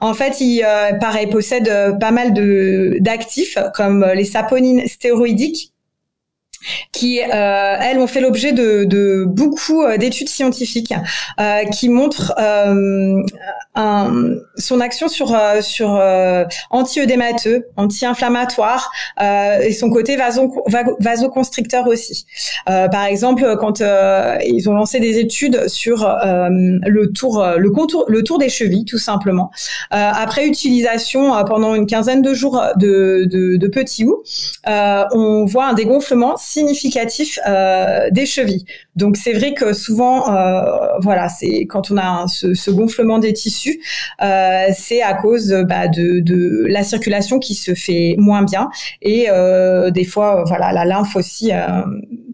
En 0.00 0.14
fait, 0.14 0.40
il, 0.40 0.62
pareil, 1.00 1.26
possède 1.26 1.98
pas 1.98 2.10
mal 2.10 2.32
de 2.32 2.96
d'actifs 3.00 3.58
comme 3.74 4.04
les 4.14 4.24
saponines 4.24 4.86
stéroïdiques 4.86 5.72
qui 6.92 7.20
euh, 7.20 7.76
elles 7.80 7.98
ont 7.98 8.06
fait 8.06 8.20
l'objet 8.20 8.52
de, 8.52 9.24
beaucoup 9.26 9.82
euh, 9.82 9.96
d'études 9.96 10.28
scientifiques 10.28 10.94
euh, 11.40 11.64
qui 11.64 11.88
montrent 11.88 12.34
euh, 12.38 13.22
son 14.56 14.80
action 14.80 15.08
sur 15.08 15.34
euh, 15.34 15.60
sur 15.60 15.96
euh, 15.96 16.44
anti-œdémateux, 16.70 17.66
anti-inflammatoire 17.76 18.90
et 19.20 19.72
son 19.72 19.90
côté 19.90 20.16
vaso, 20.16 20.52
vasoconstricteur 21.00 21.86
aussi. 21.86 22.26
par 22.66 23.04
exemple, 23.04 23.56
quand 23.58 23.82
ils 24.44 24.68
ont 24.68 24.74
lancé 24.74 25.00
des 25.00 25.18
études 25.18 25.68
sur 25.68 26.08
le 26.08 27.06
tour 27.12 27.44
le 27.56 27.70
contour 27.70 28.04
le 28.08 28.22
tour 28.22 28.38
des 28.38 28.48
chevilles 28.48 28.84
tout 28.84 28.98
simplement 28.98 29.50
après 29.90 30.46
utilisation 30.46 31.32
pendant 31.44 31.74
une 31.74 31.86
quinzaine 31.86 32.22
de 32.22 32.34
jours 32.34 32.62
de 32.76 33.26
de, 33.30 33.56
de 33.56 33.68
petits 33.68 34.04
ou 34.04 34.22
on 34.66 35.44
voit 35.44 35.66
un 35.66 35.74
dégonflement 35.74 36.36
significatif 36.36 37.38
euh, 37.46 38.10
des 38.10 38.26
chevilles. 38.26 38.64
Donc 38.96 39.16
c'est 39.16 39.32
vrai 39.32 39.54
que 39.54 39.72
souvent, 39.72 40.34
euh, 40.34 40.62
voilà, 41.00 41.28
c'est 41.28 41.66
quand 41.66 41.90
on 41.90 41.96
a 41.96 42.26
ce, 42.28 42.70
gonflement 42.70 43.18
des 43.18 43.32
tissus, 43.32 43.67
euh, 44.22 44.66
c'est 44.76 45.02
à 45.02 45.14
cause 45.14 45.54
bah, 45.68 45.88
de, 45.88 46.20
de, 46.20 46.66
la 46.68 46.82
circulation 46.82 47.38
qui 47.38 47.54
se 47.54 47.74
fait 47.74 48.14
moins 48.18 48.42
bien 48.42 48.68
et 49.02 49.28
des 49.90 50.04
fois, 50.04 50.44
voilà, 50.46 50.72
la 50.72 50.84
lymphe 50.84 51.16
aussi, 51.16 51.50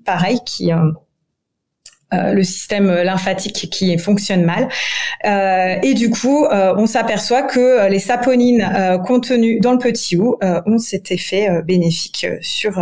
pareil, 0.05 0.39
qui 0.45 0.71
le 2.13 2.43
système 2.43 2.93
lymphatique 3.03 3.69
qui 3.71 3.97
fonctionne 3.99 4.45
mal. 4.45 4.69
et 5.83 5.95
du 5.95 6.11
coup, 6.11 6.47
on 6.51 6.87
s'aperçoit 6.87 7.43
que 7.43 7.89
les 7.89 7.99
saponines 7.99 8.69
contenues 9.05 9.61
dans 9.61 9.73
le 9.73 9.79
petit 9.79 10.17
ou 10.17 10.37
ont 10.43 10.79
cet 10.79 11.11
effet 11.11 11.49
bénéfique 11.65 12.27
sur 12.41 12.81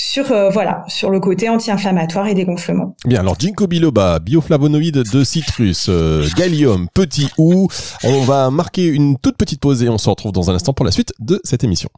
sur 0.00 0.32
euh, 0.32 0.48
voilà 0.48 0.82
sur 0.88 1.10
le 1.10 1.20
côté 1.20 1.48
anti-inflammatoire 1.48 2.26
et 2.26 2.34
dégonflement. 2.34 2.96
Bien 3.04 3.20
alors 3.20 3.38
ginkgo 3.38 3.66
biloba, 3.66 4.18
bioflavonoïde 4.18 5.02
de 5.12 5.24
citrus, 5.24 5.86
euh, 5.88 6.26
gallium, 6.36 6.88
petit 6.94 7.28
ou. 7.36 7.68
On 8.04 8.22
va 8.22 8.50
marquer 8.50 8.86
une 8.86 9.18
toute 9.18 9.36
petite 9.36 9.60
pause 9.60 9.82
et 9.82 9.88
on 9.88 9.98
se 9.98 10.08
retrouve 10.08 10.32
dans 10.32 10.50
un 10.50 10.54
instant 10.54 10.72
pour 10.72 10.86
la 10.86 10.90
suite 10.90 11.12
de 11.20 11.40
cette 11.44 11.64
émission. 11.64 11.90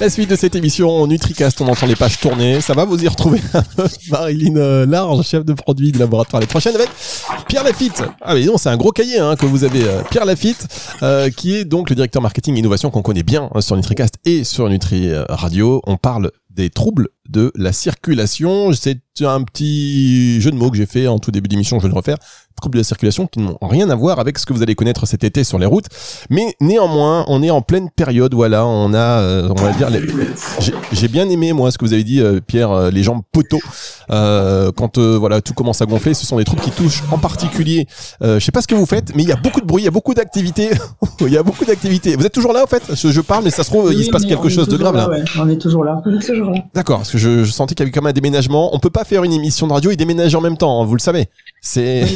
La 0.00 0.08
suite 0.08 0.30
de 0.30 0.36
cette 0.36 0.54
émission 0.54 1.06
NutriCast, 1.06 1.60
on 1.60 1.68
entend 1.68 1.84
les 1.84 1.94
pages 1.94 2.18
tourner. 2.18 2.62
Ça 2.62 2.72
va, 2.72 2.86
vous 2.86 3.04
y 3.04 3.06
retrouver 3.06 3.38
Marilyn 4.10 4.56
euh, 4.56 4.86
Large, 4.86 5.22
chef 5.26 5.44
de 5.44 5.52
produit 5.52 5.92
du 5.92 5.98
laboratoire 5.98 6.40
Les 6.40 6.46
Prochaines 6.46 6.74
avec 6.74 6.88
Pierre 7.48 7.64
Lafitte. 7.64 8.02
Ah 8.22 8.34
mais 8.34 8.46
non, 8.46 8.56
c'est 8.56 8.70
un 8.70 8.78
gros 8.78 8.92
cahier 8.92 9.18
hein, 9.18 9.36
que 9.36 9.44
vous 9.44 9.62
avez. 9.62 9.84
Euh, 9.84 10.00
Pierre 10.10 10.24
Lafitte, 10.24 10.66
euh, 11.02 11.28
qui 11.28 11.54
est 11.54 11.66
donc 11.66 11.90
le 11.90 11.96
directeur 11.96 12.22
marketing 12.22 12.56
et 12.56 12.60
innovation 12.60 12.90
qu'on 12.90 13.02
connaît 13.02 13.22
bien 13.22 13.50
sur 13.60 13.76
NutriCast 13.76 14.14
et 14.24 14.42
sur 14.42 14.70
Nutri 14.70 15.10
Radio. 15.28 15.82
On 15.86 15.98
parle 15.98 16.30
des 16.50 16.70
troubles 16.70 17.08
de 17.28 17.52
la 17.54 17.72
circulation. 17.72 18.72
C'est 18.72 19.00
un 19.22 19.42
petit 19.42 20.40
jeu 20.40 20.50
de 20.50 20.56
mots 20.56 20.70
que 20.70 20.76
j'ai 20.76 20.86
fait 20.86 21.06
en 21.06 21.18
tout 21.18 21.30
début 21.30 21.48
d'émission, 21.48 21.78
je 21.78 21.84
vais 21.84 21.90
le 21.90 21.94
refaire 21.94 22.16
troubles 22.60 22.74
de 22.74 22.80
la 22.80 22.84
circulation 22.84 23.26
qui 23.26 23.40
n'ont 23.40 23.58
rien 23.60 23.90
à 23.90 23.94
voir 23.94 24.20
avec 24.20 24.38
ce 24.38 24.46
que 24.46 24.52
vous 24.52 24.62
allez 24.62 24.74
connaître 24.74 25.06
cet 25.06 25.24
été 25.24 25.42
sur 25.42 25.58
les 25.58 25.66
routes. 25.66 25.86
Mais 26.28 26.54
néanmoins, 26.60 27.24
on 27.26 27.42
est 27.42 27.50
en 27.50 27.62
pleine 27.62 27.90
période, 27.90 28.34
voilà, 28.34 28.66
on 28.66 28.94
a, 28.94 29.20
euh, 29.20 29.48
on 29.50 29.54
va 29.54 29.72
dire, 29.72 29.88
j'ai 30.92 31.08
bien 31.08 31.28
aimé 31.28 31.52
moi 31.52 31.70
ce 31.70 31.78
que 31.78 31.84
vous 31.84 31.92
avez 31.92 32.04
dit, 32.04 32.20
euh, 32.20 32.40
Pierre, 32.46 32.70
euh, 32.70 32.90
les 32.90 33.02
jambes 33.02 33.22
poteaux. 33.32 33.60
quand 34.08 34.98
voilà 34.98 35.40
tout 35.40 35.54
commence 35.54 35.80
à 35.82 35.86
gonfler, 35.86 36.14
ce 36.14 36.26
sont 36.26 36.36
des 36.36 36.44
troubles 36.44 36.62
qui 36.62 36.70
touchent 36.70 37.02
en 37.10 37.18
particulier. 37.18 37.86
je 38.20 38.38
sais 38.38 38.52
pas 38.52 38.62
ce 38.62 38.68
que 38.68 38.74
vous 38.74 38.86
faites, 38.86 39.14
mais 39.16 39.22
il 39.22 39.28
y 39.28 39.32
a 39.32 39.36
beaucoup 39.36 39.60
de 39.60 39.66
bruit, 39.66 39.82
il 39.82 39.86
y 39.86 39.88
a 39.88 39.92
beaucoup 39.92 40.14
d'activités. 40.14 40.70
il 41.20 41.32
y 41.32 41.38
a 41.38 41.42
beaucoup 41.42 41.64
d'activités. 41.64 42.16
Vous 42.16 42.26
êtes 42.26 42.32
toujours 42.32 42.52
là, 42.52 42.62
en 42.62 42.66
fait? 42.66 42.82
Je 42.94 43.20
parle, 43.20 43.44
mais 43.44 43.50
ça 43.50 43.64
se 43.64 43.70
trouve, 43.70 43.92
il 43.92 44.04
se 44.04 44.10
passe 44.10 44.24
quelque 44.24 44.48
chose 44.48 44.68
de 44.68 44.76
grave 44.76 44.96
là. 44.96 45.08
On 45.38 45.48
est 45.48 45.60
toujours 45.60 45.84
là. 45.84 46.02
On 46.04 46.14
est 46.14 46.24
toujours 46.24 46.39
D'accord, 46.74 46.98
parce 46.98 47.10
que 47.10 47.18
je, 47.18 47.44
je 47.44 47.50
sentais 47.50 47.74
qu'il 47.74 47.84
y 47.84 47.84
avait 47.84 47.92
quand 47.92 48.02
même 48.02 48.10
un 48.10 48.12
déménagement. 48.12 48.74
On 48.74 48.78
peut 48.78 48.90
pas 48.90 49.04
faire 49.04 49.24
une 49.24 49.32
émission 49.32 49.66
de 49.66 49.72
radio 49.72 49.90
et 49.90 49.96
déménager 49.96 50.36
en 50.36 50.40
même 50.40 50.56
temps, 50.56 50.80
hein, 50.82 50.84
vous 50.84 50.94
le 50.94 51.00
savez. 51.00 51.28
C'est. 51.62 52.06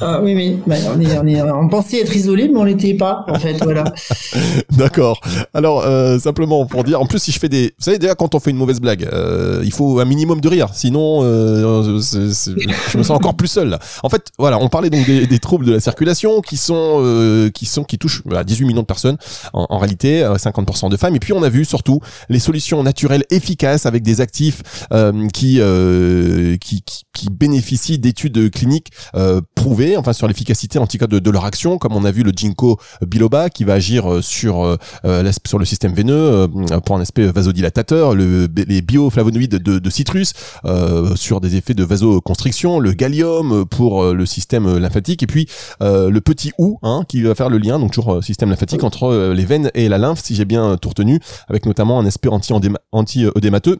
Ah, 0.00 0.20
oui, 0.22 0.34
oui. 0.34 0.58
Bah, 0.66 0.76
on, 0.94 1.00
est, 1.00 1.18
on, 1.18 1.26
est, 1.26 1.42
on 1.42 1.68
pensait 1.68 2.00
être 2.00 2.14
isolé, 2.14 2.48
mais 2.48 2.58
on 2.58 2.64
l'était 2.64 2.94
pas, 2.94 3.24
en 3.28 3.38
fait. 3.38 3.54
Voilà. 3.62 3.84
D'accord. 4.70 5.20
Alors, 5.54 5.84
euh, 5.84 6.18
simplement 6.20 6.64
pour 6.66 6.84
dire, 6.84 7.00
en 7.00 7.06
plus, 7.06 7.18
si 7.18 7.32
je 7.32 7.40
fais 7.40 7.48
des. 7.48 7.74
Vous 7.78 7.84
savez, 7.84 7.98
déjà, 7.98 8.14
quand 8.14 8.34
on 8.34 8.40
fait 8.40 8.50
une 8.50 8.56
mauvaise 8.56 8.80
blague, 8.80 9.08
euh, 9.12 9.60
il 9.64 9.72
faut 9.72 9.98
un 9.98 10.04
minimum 10.04 10.40
de 10.40 10.48
rire. 10.48 10.68
Sinon, 10.72 11.20
euh, 11.22 12.00
je 12.00 12.98
me 12.98 13.02
sens 13.02 13.10
encore 13.10 13.34
plus 13.34 13.48
seul. 13.48 13.70
Là. 13.70 13.80
En 14.04 14.08
fait, 14.08 14.28
voilà, 14.38 14.58
on 14.60 14.68
parlait 14.68 14.90
donc 14.90 15.04
des, 15.04 15.26
des 15.26 15.38
troubles 15.40 15.66
de 15.66 15.72
la 15.72 15.80
circulation 15.80 16.40
qui 16.40 16.56
sont, 16.56 17.00
euh, 17.02 17.50
qui 17.50 17.66
sont, 17.66 17.82
qui 17.82 17.98
touchent 17.98 18.22
à 18.34 18.44
18 18.44 18.66
millions 18.66 18.82
de 18.82 18.86
personnes, 18.86 19.16
en, 19.52 19.66
en 19.68 19.78
réalité, 19.78 20.22
50% 20.22 20.90
de 20.90 20.96
femmes. 20.96 21.16
Et 21.16 21.20
puis, 21.20 21.32
on 21.32 21.42
a 21.42 21.48
vu 21.48 21.64
surtout 21.64 22.00
les 22.28 22.38
solutions 22.38 22.82
naturelles 22.84 23.24
efficaces 23.30 23.86
avec 23.86 24.02
des 24.04 24.20
actifs 24.20 24.62
qui, 25.32 25.60
qui, 26.60 26.82
qui, 26.82 27.02
qui 27.12 27.30
bénéficient 27.30 27.98
d'études 27.98 28.43
cliniques 28.48 28.90
prouvées 29.54 29.64
retrouver, 29.64 29.96
enfin 29.96 30.12
sur 30.12 30.28
l'efficacité 30.28 30.78
en 30.78 30.86
tout 30.86 30.98
cas 30.98 31.06
de, 31.06 31.18
de, 31.18 31.30
leur 31.30 31.44
action, 31.44 31.78
comme 31.78 31.94
on 31.94 32.04
a 32.04 32.10
vu 32.10 32.22
le 32.22 32.32
ginkgo 32.32 32.78
biloba 33.06 33.48
qui 33.48 33.64
va 33.64 33.74
agir 33.74 34.22
sur 34.22 34.76
sur 35.46 35.58
le 35.58 35.64
système 35.64 35.94
veineux 35.94 36.48
pour 36.84 36.96
un 36.96 37.00
aspect 37.00 37.26
vasodilatateur, 37.26 38.14
le, 38.14 38.48
les 38.56 38.82
bioflavonoïdes 38.82 39.56
de, 39.56 39.78
de 39.78 39.90
citrus 39.90 40.32
sur 41.14 41.40
des 41.40 41.56
effets 41.56 41.74
de 41.74 41.84
vasoconstriction, 41.84 42.78
le 42.78 42.92
gallium 42.92 43.64
pour 43.64 44.04
le 44.04 44.26
système 44.26 44.78
lymphatique 44.78 45.22
et 45.22 45.26
puis 45.26 45.48
le 45.80 46.18
petit 46.18 46.52
ou 46.58 46.78
hein, 46.82 47.04
qui 47.08 47.22
va 47.22 47.34
faire 47.34 47.48
le 47.48 47.58
lien 47.58 47.78
donc 47.78 47.92
toujours 47.92 48.22
système 48.22 48.50
lymphatique 48.50 48.84
entre 48.84 49.32
les 49.34 49.44
veines 49.44 49.70
et 49.74 49.88
la 49.88 49.98
lymphe 49.98 50.22
si 50.22 50.34
j'ai 50.34 50.44
bien 50.44 50.76
tout 50.76 50.90
retenu 50.90 51.20
avec 51.48 51.66
notamment 51.66 51.98
un 51.98 52.06
aspect 52.06 52.28
anti-œdémateux 52.92 53.78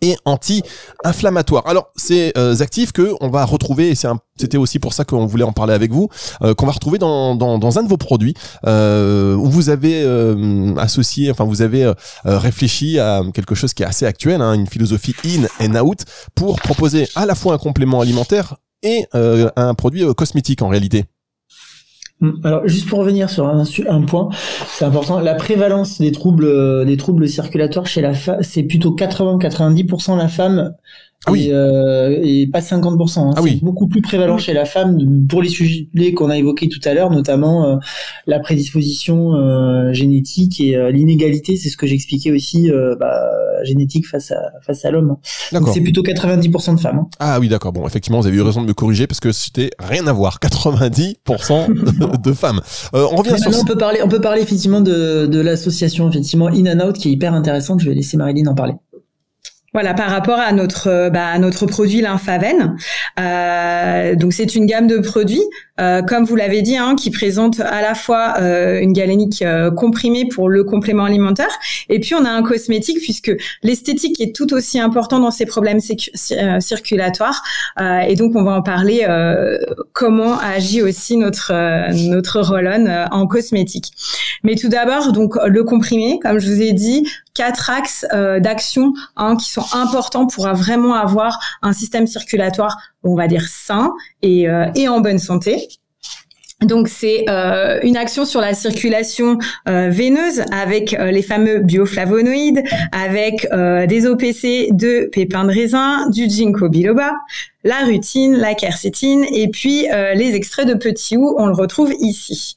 et 0.00 0.16
anti-inflammatoire. 0.24 1.66
Alors 1.66 1.90
ces 1.96 2.32
euh, 2.36 2.56
actifs 2.60 2.92
que 2.92 3.14
on 3.20 3.28
va 3.28 3.44
retrouver, 3.44 3.90
et 3.90 3.94
c'était 3.94 4.56
aussi 4.56 4.78
pour 4.78 4.92
ça 4.92 5.04
qu'on 5.04 5.26
voulait 5.26 5.44
en 5.44 5.52
parler 5.52 5.74
avec 5.74 5.92
vous, 5.92 6.08
euh, 6.42 6.54
qu'on 6.54 6.66
va 6.66 6.72
retrouver 6.72 6.98
dans, 6.98 7.34
dans, 7.34 7.58
dans, 7.58 7.78
un 7.78 7.82
de 7.82 7.88
vos 7.88 7.96
produits 7.96 8.34
euh, 8.66 9.34
où 9.34 9.50
vous 9.50 9.68
avez 9.68 10.04
associé, 10.78 11.30
enfin 11.30 11.44
vous 11.44 11.62
avez 11.62 11.92
réfléchi 12.24 12.98
à 12.98 13.22
quelque 13.34 13.54
chose 13.54 13.74
qui 13.74 13.82
est 13.82 13.86
assez 13.86 14.06
actuel, 14.06 14.40
hein, 14.40 14.54
une 14.54 14.66
philosophie 14.66 15.14
in 15.24 15.44
and 15.60 15.80
out 15.84 16.00
pour 16.34 16.60
proposer 16.60 17.08
à 17.14 17.26
la 17.26 17.34
fois 17.34 17.54
un 17.54 17.58
complément 17.58 18.00
alimentaire 18.00 18.56
et 18.82 19.06
un 19.12 19.74
produit 19.74 20.04
cosmétique 20.14 20.62
en 20.62 20.68
réalité. 20.68 21.04
Mm. 22.20 22.30
Alors 22.44 22.68
juste 22.68 22.88
pour 22.88 22.98
revenir 22.98 23.30
sur 23.30 23.46
un, 23.48 24.02
point, 24.02 24.28
c'est 24.66 24.84
important. 24.84 25.20
La 25.20 25.34
prévalence 25.34 25.98
des 26.00 26.12
troubles 26.12 26.44
euh, 26.44 26.84
des 26.84 26.96
troubles 26.96 27.28
circulatoires 27.28 27.86
chez 27.86 28.00
la 28.00 28.14
femme, 28.14 28.42
c'est 28.42 28.62
plutôt 28.62 28.94
80-90% 28.94 30.16
la 30.16 30.28
femme 30.28 30.74
ah 31.26 31.32
oui. 31.32 31.50
Euh, 31.52 32.18
et, 32.22 32.46
pas 32.46 32.60
50%. 32.60 33.18
Hein. 33.18 33.30
Ah 33.36 33.42
oui. 33.42 33.60
beaucoup 33.62 33.88
plus 33.88 34.00
prévalent 34.00 34.38
chez 34.38 34.54
la 34.54 34.64
femme 34.64 35.26
pour 35.28 35.42
les 35.42 35.50
sujets 35.50 35.86
qu'on 36.16 36.30
a 36.30 36.38
évoqués 36.38 36.68
tout 36.68 36.80
à 36.84 36.94
l'heure, 36.94 37.10
notamment 37.10 37.66
euh, 37.66 37.76
la 38.26 38.40
prédisposition 38.40 39.34
euh, 39.34 39.92
génétique 39.92 40.60
et 40.60 40.90
l'inégalité. 40.90 41.56
C'est 41.56 41.68
ce 41.68 41.76
que 41.76 41.86
j'expliquais 41.86 42.30
aussi, 42.30 42.70
bah, 42.98 43.30
génétique 43.64 44.06
face 44.06 44.30
à 44.30 44.40
face 44.62 44.84
à 44.86 44.90
l'homme. 44.90 45.16
Donc 45.52 45.68
c'est 45.68 45.82
plutôt 45.82 46.02
90% 46.02 46.76
de 46.76 46.80
femmes. 46.80 47.00
Hein. 47.00 47.08
Ah 47.18 47.38
oui, 47.38 47.48
d'accord. 47.48 47.72
Bon, 47.72 47.86
effectivement, 47.86 48.20
vous 48.20 48.26
avez 48.26 48.36
eu 48.38 48.42
raison 48.42 48.62
de 48.62 48.66
me 48.66 48.72
corriger 48.72 49.06
parce 49.06 49.20
que 49.20 49.32
c'était 49.32 49.70
rien 49.78 50.06
à 50.06 50.12
voir. 50.14 50.38
90% 50.40 52.22
de, 52.24 52.32
femmes. 52.32 52.60
on 52.94 53.16
revient 53.16 53.38
sur. 53.38 53.50
on 53.60 53.64
peut 53.64 53.76
parler, 53.76 54.00
on 54.02 54.08
peut 54.08 54.22
parler 54.22 54.40
effectivement 54.40 54.80
de, 54.80 55.26
de 55.26 55.40
l'association 55.40 56.08
effectivement 56.08 56.46
In 56.46 56.66
and 56.66 56.88
Out 56.88 56.96
qui 56.96 57.08
est 57.08 57.12
hyper 57.12 57.34
intéressante. 57.34 57.80
Je 57.80 57.90
vais 57.90 57.94
laisser 57.94 58.16
Marilyn 58.16 58.46
en 58.46 58.54
parler. 58.54 58.74
Voilà, 59.72 59.94
par 59.94 60.10
rapport 60.10 60.40
à 60.40 60.50
notre 60.52 60.88
euh, 60.88 61.10
bah, 61.10 61.38
notre 61.38 61.66
produit 61.66 62.00
Lymphaven. 62.00 62.76
Euh, 63.20 64.16
donc 64.16 64.32
c'est 64.32 64.56
une 64.56 64.66
gamme 64.66 64.88
de 64.88 64.98
produits, 64.98 65.44
euh, 65.80 66.02
comme 66.02 66.24
vous 66.24 66.36
l'avez 66.36 66.62
dit, 66.62 66.76
hein, 66.76 66.94
qui 66.94 67.10
présente 67.10 67.60
à 67.60 67.80
la 67.80 67.94
fois 67.94 68.34
euh, 68.38 68.80
une 68.80 68.92
galénique 68.92 69.42
euh, 69.42 69.70
comprimée 69.70 70.26
pour 70.26 70.48
le 70.48 70.64
complément 70.64 71.04
alimentaire, 71.04 71.50
et 71.88 72.00
puis 72.00 72.14
on 72.14 72.24
a 72.24 72.30
un 72.30 72.42
cosmétique 72.42 72.98
puisque 73.00 73.32
l'esthétique 73.62 74.20
est 74.20 74.34
tout 74.34 74.52
aussi 74.52 74.78
important 74.78 75.18
dans 75.20 75.30
ces 75.30 75.46
problèmes 75.46 75.80
circulatoires. 75.80 77.42
et 78.06 78.14
donc 78.14 78.34
on 78.34 78.42
va 78.42 78.52
en 78.52 78.62
parler 78.62 79.06
comment 79.92 80.38
agit 80.38 80.82
aussi 80.82 81.16
notre 81.16 81.52
notre 82.08 82.40
Rollon 82.40 83.06
en 83.10 83.26
cosmétique. 83.26 83.92
Mais 84.42 84.54
tout 84.54 84.68
d'abord, 84.68 85.12
donc 85.12 85.34
le 85.46 85.64
comprimé, 85.64 86.18
comme 86.22 86.38
je 86.38 86.50
vous 86.50 86.62
ai 86.62 86.72
dit, 86.72 87.06
quatre 87.34 87.70
axes 87.70 88.06
d'action 88.12 88.92
hein, 89.16 89.36
qui 89.36 89.50
sont 89.50 89.64
importants 89.72 90.26
pour 90.26 90.48
vraiment 90.48 90.94
avoir 90.94 91.38
un 91.62 91.72
système 91.72 92.06
circulatoire, 92.06 92.76
on 93.02 93.14
va 93.14 93.28
dire 93.28 93.46
sain 93.48 93.92
et, 94.22 94.48
euh, 94.48 94.66
et 94.74 94.88
en 94.88 95.00
bonne 95.00 95.18
santé. 95.18 95.68
Donc 96.62 96.88
c'est 96.88 97.24
euh, 97.30 97.80
une 97.82 97.96
action 97.96 98.26
sur 98.26 98.42
la 98.42 98.52
circulation 98.52 99.38
euh, 99.66 99.88
veineuse 99.88 100.42
avec 100.52 100.92
les 100.92 101.22
fameux 101.22 101.60
bioflavonoïdes, 101.60 102.62
avec 102.92 103.48
des 103.88 104.06
OPC 104.06 104.68
de 104.70 105.08
pépins 105.10 105.44
de 105.44 105.52
raisin, 105.52 106.10
du 106.10 106.28
ginkgo 106.28 106.68
biloba, 106.68 107.12
la 107.64 107.84
rutine, 107.84 108.36
la 108.36 108.54
quercétine 108.54 109.24
et 109.32 109.48
puis 109.48 109.86
les 110.14 110.34
extraits 110.34 110.66
de 110.66 110.74
petits 110.74 111.16
ou 111.16 111.34
on 111.38 111.46
le 111.46 111.54
retrouve 111.54 111.92
ici. 112.00 112.54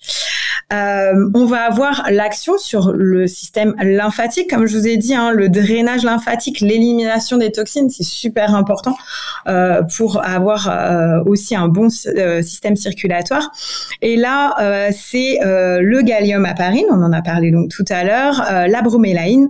Euh, 0.72 1.30
on 1.36 1.46
va 1.46 1.66
avoir 1.66 2.08
l'action 2.10 2.58
sur 2.58 2.92
le 2.94 3.28
système 3.28 3.76
lymphatique, 3.80 4.50
comme 4.50 4.66
je 4.66 4.78
vous 4.78 4.88
ai 4.88 4.98
dit, 4.98 5.14
hein, 5.14 5.32
le 5.32 5.50
drainage 5.50 6.04
lymphatique, 6.04 6.62
l'élimination 6.62 7.38
des 7.38 7.52
toxines, 7.52 7.90
c'est 7.90 8.04
super 8.04 8.56
important 8.56 8.96
euh, 9.48 9.84
pour 9.98 10.26
avoir 10.26 10.70
euh, 10.70 11.24
aussi 11.26 11.56
un 11.56 11.68
bon 11.68 11.90
système 11.90 12.76
circulatoire. 12.76 13.52
Et 14.02 14.16
là, 14.16 14.92
c'est 14.92 15.40
le 15.44 16.02
gallium 16.02 16.46
apparine, 16.46 16.86
on 16.90 17.04
en 17.04 17.12
a 17.12 17.22
parlé 17.22 17.52
donc 17.52 17.70
tout 17.70 17.86
à 17.90 18.04
l'heure, 18.04 18.44
la 18.68 18.82
bromélaïne, 18.82 19.50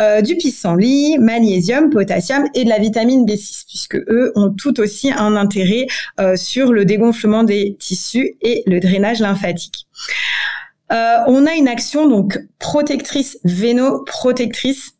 euh, 0.00 0.20
du 0.20 0.36
pissenlit, 0.36 1.18
magnésium, 1.18 1.90
potassium 1.90 2.44
et 2.54 2.64
de 2.64 2.68
la 2.68 2.78
vitamine 2.78 3.26
B6, 3.26 3.64
puisque 3.66 3.96
eux 3.96 4.32
ont 4.36 4.50
tout 4.50 4.78
aussi 4.80 5.10
un 5.10 5.34
intérêt 5.34 5.86
euh, 6.20 6.36
sur 6.36 6.72
le 6.72 6.84
dégonflement 6.84 7.42
des 7.42 7.76
tissus 7.80 8.36
et 8.40 8.62
le 8.66 8.78
drainage 8.78 9.20
lymphatique. 9.20 9.88
Euh, 10.92 11.18
on 11.26 11.46
a 11.46 11.54
une 11.54 11.68
action 11.68 12.08
donc 12.08 12.38
protectrice, 12.58 13.38
vénoprotectrice 13.44 14.92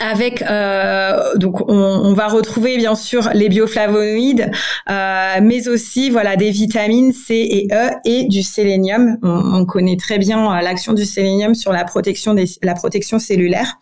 avec 0.00 0.42
euh, 0.42 1.36
donc 1.36 1.60
on, 1.68 1.74
on, 1.74 2.14
va 2.14 2.28
retrouver 2.28 2.76
bien 2.76 2.94
sûr 2.94 3.30
les 3.34 3.48
bioflavonoïdes, 3.48 4.50
euh, 4.88 5.34
mais 5.42 5.68
aussi 5.68 6.10
voilà 6.10 6.36
des 6.36 6.50
vitamines 6.50 7.12
C 7.12 7.34
et 7.34 7.68
E 7.72 7.90
et 8.04 8.24
du 8.24 8.42
sélénium. 8.42 9.18
On, 9.22 9.60
on 9.60 9.64
connaît 9.66 9.96
très 9.96 10.18
bien 10.18 10.52
euh, 10.52 10.60
l'action 10.62 10.94
du 10.94 11.04
sélénium 11.04 11.54
sur 11.54 11.72
la 11.72 11.84
protection 11.84 12.34
des 12.34 12.46
la 12.62 12.74
protection 12.74 13.18
cellulaire. 13.18 13.78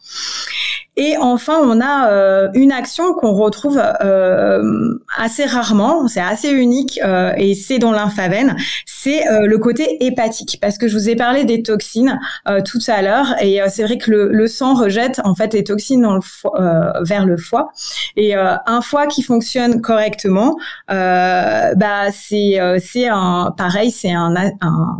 Et 1.01 1.17
enfin, 1.17 1.61
on 1.63 1.81
a 1.81 2.11
euh, 2.11 2.49
une 2.55 2.73
action 2.73 3.15
qu'on 3.15 3.33
retrouve 3.33 3.81
euh, 4.01 4.99
assez 5.17 5.45
rarement, 5.45 6.09
c'est 6.09 6.21
assez 6.21 6.51
unique 6.51 6.99
euh, 7.05 7.33
et 7.37 7.55
c'est 7.55 7.79
dans 7.79 7.93
l'infavène, 7.93 8.57
c'est 8.85 9.23
le 9.43 9.59
côté 9.59 10.05
hépatique. 10.05 10.59
Parce 10.61 10.77
que 10.77 10.89
je 10.89 10.95
vous 10.95 11.09
ai 11.09 11.15
parlé 11.15 11.45
des 11.45 11.63
toxines 11.63 12.19
tout 12.65 12.81
à 12.89 13.01
l'heure 13.03 13.37
et 13.41 13.61
c'est 13.69 13.85
vrai 13.85 13.97
que 13.97 14.11
le, 14.11 14.29
le, 14.33 14.49
sang 14.49 14.75
rejette 14.75 15.21
en 15.23 15.37
fait 15.37 15.55
les 15.55 15.63
toxines 15.63 16.03
dans 16.03 16.15
le 16.15 17.05
vers 17.05 17.25
le 17.25 17.37
foie. 17.37 17.71
Et 18.17 18.35
un 18.35 18.81
foie 18.83 19.07
qui 19.07 19.23
fonctionne 19.23 19.81
correctement, 19.81 20.57
bah 20.89 22.11
c'est 22.11 22.59
c'est 22.81 23.07
un 23.07 23.55
pareil, 23.57 23.93
c'est 23.93 24.13
un, 24.13 24.35
un 24.61 24.97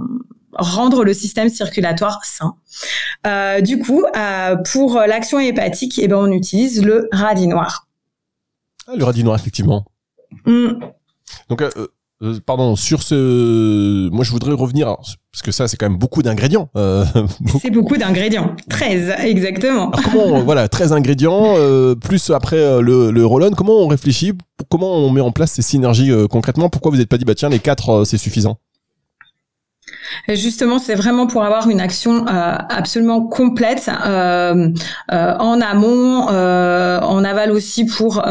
rendre 0.53 1.05
le 1.05 1.15
système 1.15 1.49
circulatoire 1.49 2.21
sain. 2.25 2.55
Euh, 3.27 3.61
du 3.61 3.79
coup, 3.79 4.05
euh, 4.17 4.57
pour 4.73 4.95
l'action 5.07 5.39
hépatique, 5.39 5.99
eh 5.99 6.09
ben, 6.09 6.17
on 6.17 6.33
utilise 6.33 6.85
le 6.85 7.09
radis 7.13 7.47
noir. 7.49 7.87
Ah, 8.87 8.93
le 8.97 9.05
radis 9.05 9.25
noir, 9.25 9.37
effectivement. 9.37 9.85
Mm. 10.47 10.81
Donc, 11.49 11.63
euh, 11.63 12.41
pardon, 12.47 12.75
sur 12.75 13.03
ce, 13.03 14.09
moi 14.11 14.25
je 14.25 14.33
voudrais 14.33 14.53
revenir, 14.53 14.97
parce 14.97 15.43
que 15.45 15.53
ça 15.53 15.69
c'est 15.69 15.77
quand 15.77 15.89
même 15.89 15.99
beaucoup 15.99 16.23
d'ingrédients. 16.23 16.69
Euh, 16.77 17.05
C'est 17.63 17.71
beaucoup 17.71 17.97
d'ingrédients, 17.97 18.57
13 18.69 19.15
exactement. 19.21 19.91
Alors 19.91 20.11
comment, 20.11 20.43
voilà, 20.43 20.69
13 20.69 20.93
ingrédients, 20.93 21.55
plus 22.01 22.31
après 22.31 22.83
le, 22.83 23.13
le 23.13 23.51
comment 23.55 23.79
on 23.79 23.87
réfléchit, 23.87 24.33
comment 24.69 24.97
on 24.97 25.11
met 25.11 25.21
en 25.21 25.31
place 25.31 25.53
ces 25.53 25.63
synergies 25.63 26.11
concrètement? 26.29 26.69
Pourquoi 26.71 26.91
vous 26.91 26.97
n'êtes 26.97 27.09
pas 27.09 27.19
dit, 27.19 27.25
bah 27.25 27.37
tiens, 27.37 27.51
les 27.51 27.61
4 27.61 28.05
c'est 28.05 28.19
suffisant? 28.19 28.59
Justement, 30.29 30.79
c'est 30.79 30.95
vraiment 30.95 31.27
pour 31.27 31.45
avoir 31.45 31.69
une 31.69 31.81
action 31.81 32.27
euh, 32.27 32.57
absolument 32.69 33.23
complète 33.23 33.91
euh, 34.07 34.69
euh, 35.13 35.35
en 35.39 35.61
amont, 35.61 36.29
en 36.29 37.25
aval 37.25 37.51
aussi 37.53 37.87
pour 37.87 38.23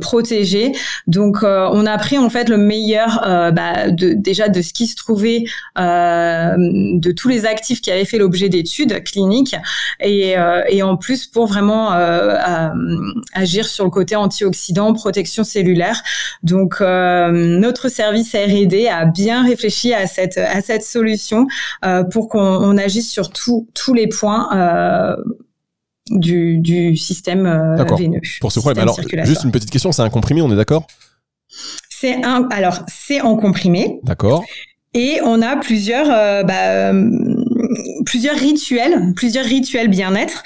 protéger. 0.00 0.72
Donc, 1.06 1.38
on 1.42 1.86
a 1.86 1.98
pris 1.98 2.18
en 2.18 2.30
fait 2.30 2.48
le 2.48 2.56
meilleur 2.56 3.20
bah, 3.52 3.90
déjà 3.90 4.48
de 4.48 4.62
ce 4.62 4.72
qui 4.72 4.86
se 4.86 4.96
trouvait 4.96 5.44
de 5.76 7.12
tous 7.12 7.28
les 7.28 7.46
actifs 7.46 7.80
qui 7.80 7.90
avaient 7.90 8.04
fait 8.04 8.18
l'objet 8.18 8.48
d'études 8.48 9.02
cliniques 9.04 9.56
et, 10.00 10.34
et 10.68 10.82
en 10.82 10.96
plus 10.96 11.26
pour 11.26 11.46
vraiment 11.46 11.90
agir 13.32 13.66
sur 13.66 13.84
le 13.84 13.90
côté 13.90 14.16
antioxydant, 14.16 14.92
protection 14.92 15.44
cellulaire. 15.44 16.02
Donc, 16.42 16.80
notre 16.80 17.88
service 17.88 18.34
R&D 18.34 18.88
a 18.88 19.04
bien 19.04 19.44
réfléchi 19.44 19.94
à 19.94 20.06
cette 20.06 20.38
à 20.38 20.60
cette 20.60 20.82
solution 20.92 21.46
euh, 21.84 22.04
pour 22.04 22.28
qu'on 22.28 22.76
agisse 22.78 23.10
sur 23.10 23.30
tous 23.30 23.94
les 23.94 24.08
points. 24.08 24.48
Euh, 24.56 25.16
du, 26.10 26.96
système 26.96 27.46
euh, 27.46 27.84
veineux. 27.84 28.20
Pour 28.40 28.50
ce 28.50 28.58
problème, 28.58 28.82
alors 28.82 28.98
juste 29.24 29.44
une 29.44 29.52
petite 29.52 29.70
question, 29.70 29.92
c'est 29.92 30.02
un 30.02 30.10
comprimé, 30.10 30.42
on 30.42 30.52
est 30.52 30.56
d'accord? 30.56 30.86
C'est 31.88 32.24
un, 32.24 32.48
alors 32.50 32.80
c'est 32.88 33.20
en 33.20 33.36
comprimé. 33.36 34.00
D'accord. 34.02 34.44
Et 34.94 35.20
on 35.24 35.40
a 35.40 35.56
plusieurs, 35.56 36.08
bah, 36.44 36.92
plusieurs 38.04 38.36
rituels, 38.36 39.14
plusieurs 39.14 39.44
rituels 39.44 39.88
bien-être. 39.88 40.42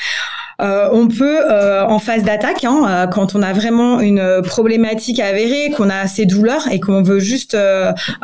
Euh, 0.61 0.89
on 0.93 1.09
peut, 1.09 1.51
euh, 1.51 1.87
en 1.87 1.99
phase 1.99 2.23
d'attaque, 2.23 2.65
hein, 2.65 2.85
euh, 2.87 3.07
quand 3.07 3.35
on 3.35 3.43
a 3.43 3.53
vraiment 3.53 4.01
une 4.01 4.41
problématique 4.43 5.21
avérée, 5.21 5.71
qu'on 5.77 5.91
a 5.91 6.07
ces 6.07 6.25
douleurs 6.25 6.69
et 6.71 6.81
qu'on 6.81 7.03
veut 7.03 7.19
juste 7.19 7.57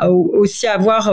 aussi 0.01 0.67
avoir, 0.67 1.07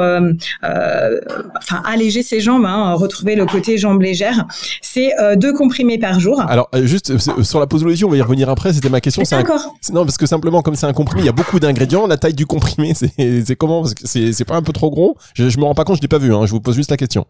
enfin 0.62 1.82
alléger 1.84 2.22
ses 2.22 2.40
jambes, 2.40 2.64
hein, 2.64 2.94
retrouver 2.94 3.36
le 3.36 3.46
côté 3.46 3.76
jambes 3.78 4.00
légères, 4.00 4.46
c'est 4.80 5.12
deux 5.36 5.52
comprimés 5.52 5.98
par 5.98 6.20
jour. 6.20 6.40
Alors 6.40 6.68
juste 6.82 7.18
sur 7.42 7.60
la 7.60 7.66
posologie, 7.66 8.04
on 8.04 8.10
va 8.10 8.16
y 8.16 8.22
revenir 8.22 8.48
après. 8.48 8.72
C'était 8.72 8.88
ma 8.88 9.00
question. 9.00 9.22
D'accord. 9.30 9.74
Non, 9.92 10.04
parce 10.04 10.16
que 10.16 10.26
simplement 10.26 10.62
comme 10.62 10.74
c'est 10.74 10.86
un 10.86 10.92
comprimé, 10.92 11.22
il 11.22 11.26
y 11.26 11.30
a 11.30 11.32
beaucoup 11.32 11.60
d'ingrédients. 11.60 12.06
La 12.06 12.16
taille 12.16 12.34
du 12.34 12.46
comprimé, 12.46 12.94
c'est 12.94 13.56
comment 13.56 13.82
Parce 13.82 13.94
que 13.94 14.06
c'est 14.06 14.44
pas 14.44 14.56
un 14.56 14.62
peu 14.62 14.72
trop 14.72 14.90
gros. 14.90 15.16
Je, 15.34 15.48
je 15.48 15.58
me 15.58 15.64
rends 15.64 15.74
pas 15.74 15.84
compte, 15.84 15.96
je 15.96 16.02
l'ai 16.02 16.08
pas 16.08 16.18
vu. 16.18 16.34
Hein, 16.34 16.46
je 16.46 16.52
vous 16.52 16.60
pose 16.60 16.76
juste 16.76 16.90
la 16.90 16.96
question. 16.96 17.26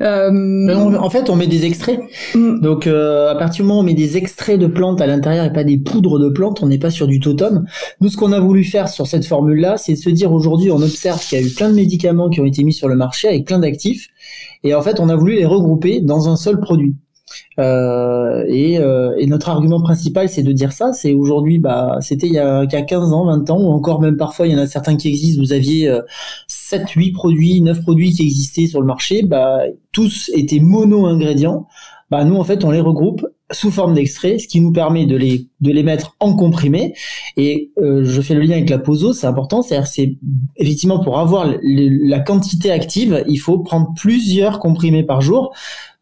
en 0.00 1.10
fait, 1.10 1.30
on 1.30 1.36
met 1.36 1.46
des 1.46 1.64
extraits. 1.64 2.00
Donc 2.60 2.86
euh, 2.86 3.30
à 3.30 3.34
partir 3.34 3.62
du 3.64 3.68
moment 3.68 3.80
où 3.80 3.82
on 3.82 3.86
met 3.86 3.94
des 3.94 4.16
extraits 4.16 4.58
de 4.58 4.66
plantes 4.66 5.00
à 5.00 5.06
l'intérieur 5.06 5.44
et 5.44 5.52
pas 5.52 5.64
des 5.64 5.78
poudres 5.78 6.18
de 6.18 6.28
plantes, 6.28 6.62
on 6.62 6.66
n'est 6.66 6.78
pas 6.78 6.90
sur 6.90 7.06
du 7.06 7.20
totem. 7.20 7.64
Nous, 8.00 8.08
ce 8.08 8.16
qu'on 8.16 8.32
a 8.32 8.40
voulu 8.40 8.64
faire 8.64 8.88
sur 8.88 9.06
cette 9.06 9.26
formule-là, 9.26 9.76
c'est 9.76 9.96
se 9.96 10.10
dire 10.10 10.32
aujourd'hui, 10.32 10.70
on 10.70 10.82
observe 10.82 11.20
qu'il 11.20 11.40
y 11.40 11.42
a 11.42 11.46
eu 11.46 11.50
plein 11.50 11.68
de 11.68 11.74
médicaments 11.74 12.28
qui 12.28 12.40
ont 12.40 12.46
été 12.46 12.64
mis 12.64 12.72
sur 12.72 12.88
le 12.88 12.96
marché 12.96 13.28
avec 13.28 13.46
plein 13.46 13.58
d'actifs, 13.58 14.08
et 14.64 14.74
en 14.74 14.82
fait, 14.82 15.00
on 15.00 15.08
a 15.08 15.16
voulu 15.16 15.34
les 15.34 15.46
regrouper 15.46 16.00
dans 16.00 16.28
un 16.28 16.36
seul 16.36 16.60
produit. 16.60 16.94
Euh, 17.58 18.44
et, 18.48 18.78
euh, 18.78 19.14
et, 19.18 19.26
notre 19.26 19.48
argument 19.48 19.80
principal, 19.80 20.28
c'est 20.28 20.42
de 20.42 20.52
dire 20.52 20.72
ça. 20.72 20.92
C'est 20.92 21.14
aujourd'hui, 21.14 21.58
bah, 21.58 21.98
c'était 22.00 22.26
il, 22.26 22.34
y 22.34 22.38
a, 22.38 22.66
15 22.66 23.12
ans, 23.12 23.26
20 23.26 23.50
ans, 23.50 23.60
ou 23.60 23.70
encore 23.70 24.00
même 24.00 24.16
parfois, 24.16 24.46
il 24.46 24.52
y 24.52 24.56
en 24.56 24.58
a 24.58 24.66
certains 24.66 24.96
qui 24.96 25.08
existent. 25.08 25.42
Vous 25.42 25.52
aviez 25.52 25.88
euh, 25.88 26.00
7, 26.48 26.88
8 26.90 27.12
produits, 27.12 27.60
9 27.60 27.82
produits 27.82 28.12
qui 28.12 28.22
existaient 28.22 28.66
sur 28.66 28.80
le 28.80 28.86
marché. 28.86 29.22
Bah, 29.22 29.60
tous 29.92 30.30
étaient 30.34 30.60
mono-ingrédients. 30.60 31.66
Bah, 32.12 32.24
nous, 32.24 32.36
en 32.36 32.44
fait, 32.44 32.62
on 32.62 32.70
les 32.70 32.80
regroupe 32.82 33.26
sous 33.50 33.70
forme 33.70 33.94
d'extrait, 33.94 34.38
ce 34.38 34.46
qui 34.46 34.60
nous 34.60 34.70
permet 34.70 35.06
de 35.06 35.16
les 35.16 35.48
de 35.62 35.70
les 35.70 35.82
mettre 35.82 36.14
en 36.20 36.36
comprimé. 36.36 36.92
Et 37.38 37.72
euh, 37.80 38.04
je 38.04 38.20
fais 38.20 38.34
le 38.34 38.42
lien 38.42 38.56
avec 38.56 38.68
la 38.68 38.76
poso, 38.76 39.14
c'est 39.14 39.26
important. 39.26 39.62
C'est-à-dire, 39.62 39.86
c'est 39.86 40.18
effectivement 40.56 40.98
pour 40.98 41.18
avoir 41.18 41.50
la 41.62 42.20
quantité 42.20 42.70
active, 42.70 43.24
il 43.28 43.38
faut 43.38 43.60
prendre 43.60 43.94
plusieurs 43.96 44.58
comprimés 44.58 45.04
par 45.04 45.22
jour 45.22 45.54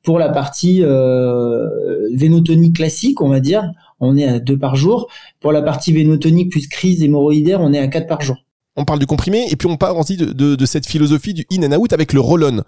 pour 0.02 0.18
la 0.18 0.30
partie 0.30 0.82
euh, 0.82 1.68
vénotonique 2.12 2.74
classique, 2.74 3.20
on 3.20 3.28
va 3.28 3.38
dire, 3.38 3.70
on 4.00 4.16
est 4.16 4.24
à 4.24 4.40
deux 4.40 4.58
par 4.58 4.74
jour. 4.74 5.06
Pour 5.38 5.52
la 5.52 5.62
partie 5.62 5.92
vénotonique 5.92 6.50
plus 6.50 6.66
crise 6.66 7.04
hémorroïdaire, 7.04 7.60
on 7.60 7.72
est 7.72 7.78
à 7.78 7.86
quatre 7.86 8.08
par 8.08 8.20
jour. 8.20 8.38
On 8.76 8.84
parle 8.84 8.98
du 8.98 9.06
comprimé 9.06 9.46
et 9.50 9.56
puis 9.56 9.68
on 9.68 9.76
parle 9.76 9.96
aussi 9.98 10.16
de, 10.16 10.66
cette 10.66 10.86
philosophie 10.86 11.34
du 11.34 11.44
in 11.52 11.62
and 11.62 11.78
out 11.78 11.92
avec 11.92 12.12
le 12.12 12.20
roll-on. 12.20 12.62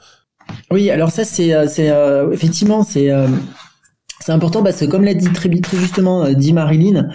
Oui, 0.70 0.90
alors 0.90 1.10
ça 1.10 1.24
c'est 1.24 1.54
euh, 1.54 1.66
euh, 1.78 2.32
effectivement 2.32 2.82
c'est 2.82 3.10
c'est 4.20 4.32
important 4.32 4.62
parce 4.62 4.78
que 4.78 4.84
comme 4.84 5.04
l'a 5.04 5.14
dit 5.14 5.32
très, 5.32 5.50
justement 5.74 6.30
dit 6.32 6.52
Marilyn, 6.52 7.08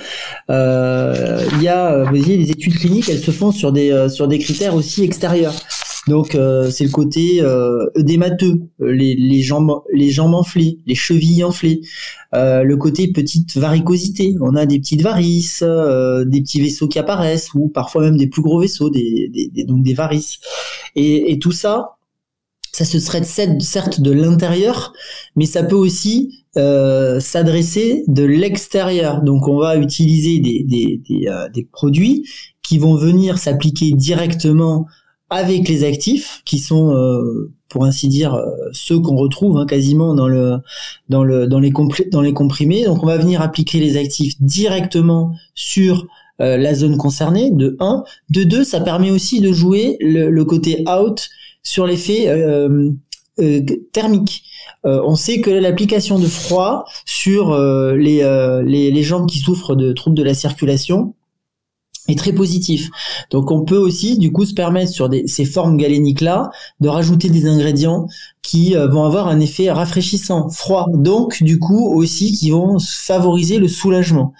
il 0.49 1.61
y 1.61 1.67
a 1.67 2.03
vous 2.03 2.09
voyez 2.09 2.37
les 2.37 2.51
études 2.51 2.77
cliniques 2.77 3.09
elles 3.09 3.19
se 3.19 3.31
font 3.31 3.51
sur 3.51 3.71
des 3.71 4.07
sur 4.09 4.27
des 4.27 4.39
critères 4.39 4.75
aussi 4.75 5.03
extérieurs. 5.03 5.53
Donc 6.07 6.35
euh, 6.35 6.69
c'est 6.71 6.85
le 6.85 6.89
côté 6.89 7.41
euh, 7.41 7.85
les, 8.79 9.15
les 9.15 9.41
jambes 9.41 9.81
les 9.93 10.09
jambes 10.09 10.33
enflées, 10.33 10.79
les 10.85 10.95
chevilles 10.95 11.43
enflées, 11.43 11.81
euh, 12.33 12.63
le 12.63 12.77
côté 12.77 13.11
petite 13.11 13.57
varicosité. 13.57 14.35
On 14.41 14.55
a 14.55 14.65
des 14.65 14.79
petites 14.79 15.01
varices, 15.01 15.63
euh, 15.63 16.23
des 16.25 16.41
petits 16.41 16.61
vaisseaux 16.61 16.87
qui 16.87 16.99
apparaissent 16.99 17.53
ou 17.53 17.67
parfois 17.67 18.03
même 18.03 18.17
des 18.17 18.27
plus 18.27 18.41
gros 18.41 18.61
vaisseaux, 18.61 18.89
des, 18.89 19.29
donc 19.67 19.83
des 19.83 19.93
varices. 19.93 20.39
Et 20.95 21.37
tout 21.39 21.51
ça, 21.51 21.96
ça 22.77 22.85
se 22.85 22.99
serait 22.99 23.23
certes 23.23 24.01
de 24.01 24.11
l'intérieur, 24.11 24.93
mais 25.35 25.47
ça 25.47 25.63
peut 25.63 25.75
aussi 25.75 26.43
euh, 26.57 27.19
s'adresser 27.19 28.03
de 28.07 28.23
l'extérieur. 28.23 29.23
Donc 29.23 29.47
on 29.47 29.57
va 29.57 29.77
utiliser 29.77 30.39
euh, 31.27 31.49
des 31.49 31.67
produits 31.71 32.23
qui 32.61 32.77
vont 32.77 32.93
venir 32.93 33.39
s'appliquer 33.39 33.93
directement 33.93 34.85
avec 35.31 35.67
les 35.67 35.85
actifs 35.85 36.43
qui 36.45 36.59
sont 36.59 36.95
euh, 36.95 37.51
pour 37.67 37.83
ainsi 37.83 38.09
dire 38.09 38.39
ceux 38.73 38.99
qu'on 38.99 39.15
retrouve 39.15 39.57
hein, 39.57 39.65
quasiment 39.65 40.13
dans 40.13 40.27
le 40.27 40.57
dans 41.09 41.23
le 41.23 41.47
dans 41.47 41.59
les 41.59 41.71
comprimés 41.71 42.85
donc 42.85 43.01
on 43.01 43.07
va 43.07 43.17
venir 43.17 43.41
appliquer 43.41 43.79
les 43.79 43.97
actifs 43.97 44.35
directement 44.39 45.33
sur 45.53 46.05
la 46.39 46.73
zone 46.75 46.97
concernée 46.97 47.49
de 47.51 47.75
1 47.79 48.03
de 48.29 48.43
2 48.43 48.63
ça 48.63 48.79
permet 48.79 49.09
aussi 49.09 49.41
de 49.41 49.51
jouer 49.51 49.97
le, 49.99 50.43
côté 50.43 50.85
out 50.87 51.29
sur 51.67 51.85
l'effet 51.85 52.27
thermique 53.91 54.43
on 54.83 55.15
sait 55.15 55.41
que 55.41 55.49
l'application 55.49 56.17
de 56.19 56.25
froid 56.25 56.85
sur 57.05 57.57
les 57.57 59.03
jambes 59.03 59.27
qui 59.27 59.39
souffrent 59.39 59.75
de 59.75 59.91
troubles 59.93 60.17
de 60.17 60.23
la 60.23 60.33
circulation 60.33 61.13
est 62.07 62.17
très 62.17 62.31
positif. 62.31 62.89
Donc 63.31 63.51
on 63.51 63.63
peut 63.63 63.77
aussi 63.77 64.17
du 64.17 64.31
coup 64.31 64.45
se 64.45 64.53
permettre 64.53 64.91
sur 64.91 65.09
ces 65.25 65.45
formes 65.45 65.77
galéniques 65.77 66.21
là 66.21 66.49
de 66.79 66.87
rajouter 66.87 67.29
des 67.29 67.47
ingrédients 67.47 68.07
qui 68.41 68.77
euh, 68.77 68.87
vont 68.87 69.03
avoir 69.03 69.27
un 69.27 69.39
effet 69.39 69.69
rafraîchissant, 69.69 70.49
froid. 70.49 70.87
Donc 70.93 71.43
du 71.43 71.59
coup 71.59 71.93
aussi 71.93 72.31
qui 72.31 72.51
vont 72.51 72.77
favoriser 72.79 73.57
le 73.57 73.67
soulagement. 73.67 74.33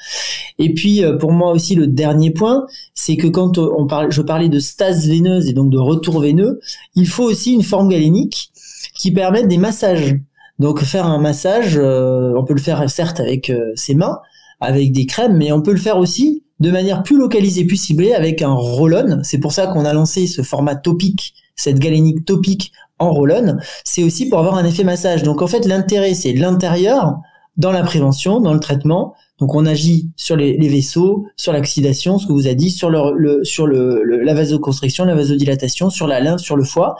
Et 0.60 0.74
puis 0.74 1.04
euh, 1.04 1.18
pour 1.18 1.32
moi 1.32 1.52
aussi 1.52 1.76
le 1.76 1.88
dernier 1.88 2.32
point, 2.32 2.66
c'est 2.94 3.18
que 3.18 3.28
quand 3.28 3.58
on 3.58 3.86
parle 3.86 4.12
je 4.12 4.22
parlais 4.22 4.50
de 4.50 4.60
stase 4.60 5.08
veineuse 5.08 5.48
et 5.50 5.54
donc 5.54 5.70
de 5.70 5.78
retour 5.78 6.22
veineux, 6.22 6.60
il 6.96 7.08
faut 7.08 7.26
aussi 7.26 7.54
une 7.54 7.64
forme 7.64 7.90
galénique 7.90 8.52
qui 8.96 9.12
permette 9.12 9.48
des 9.48 9.58
massages. 9.58 10.16
Donc 10.60 10.82
faire 10.82 11.06
un 11.06 11.20
massage, 11.20 11.78
euh, 11.78 12.34
on 12.36 12.44
peut 12.44 12.54
le 12.54 12.62
faire 12.62 12.90
certes 12.90 13.20
avec 13.20 13.52
ses 13.76 13.94
mains, 13.94 14.18
avec 14.60 14.92
des 14.92 15.06
crèmes, 15.06 15.38
mais 15.38 15.52
on 15.52 15.62
peut 15.62 15.74
le 15.74 15.78
faire 15.78 15.98
aussi 16.00 16.44
de 16.60 16.72
manière 16.72 17.04
plus 17.04 17.18
localisée, 17.18 17.66
plus 17.66 17.78
ciblée 17.78 18.14
avec 18.14 18.42
un 18.42 18.54
roll-on. 18.54 19.22
C'est 19.24 19.38
pour 19.38 19.52
ça 19.52 19.68
qu'on 19.68 19.86
a 19.86 19.94
lancé 19.94 20.28
ce 20.28 20.42
format 20.42 20.76
topique, 20.76 21.34
cette 21.56 21.80
galénique 21.80 22.26
topique 22.26 22.72
en 23.00 23.12
roll-on. 23.12 23.58
C'est 23.84 24.04
aussi 24.04 24.30
pour 24.30 24.40
avoir 24.40 24.56
un 24.56 24.66
effet 24.66 24.84
massage. 24.84 25.24
Donc 25.24 25.42
en 25.42 25.48
fait, 25.48 25.66
l'intérêt, 25.66 26.14
c'est 26.14 26.34
l'intérieur 26.34 27.18
dans 27.58 27.72
la 27.72 27.84
prévention, 27.84 28.40
dans 28.40 28.54
le 28.54 28.60
traitement. 28.60 29.16
Donc 29.40 29.54
on 29.54 29.66
agit 29.66 30.10
sur 30.16 30.36
les, 30.36 30.58
vaisseaux, 30.68 31.26
sur 31.36 31.54
l'oxydation, 31.54 32.18
ce 32.18 32.26
que 32.26 32.32
vous 32.32 32.48
a 32.48 32.56
dit, 32.56 32.72
sur 32.72 32.90
le, 32.90 33.44
sur 33.44 33.68
la 33.68 34.34
vasoconstriction, 34.34 35.06
la 35.06 35.14
vasodilatation, 35.16 35.92
sur 35.92 36.08
la 36.08 36.20
lymphe, 36.20 36.42
sur 36.42 36.56
le 36.56 36.64
foie. 36.64 36.96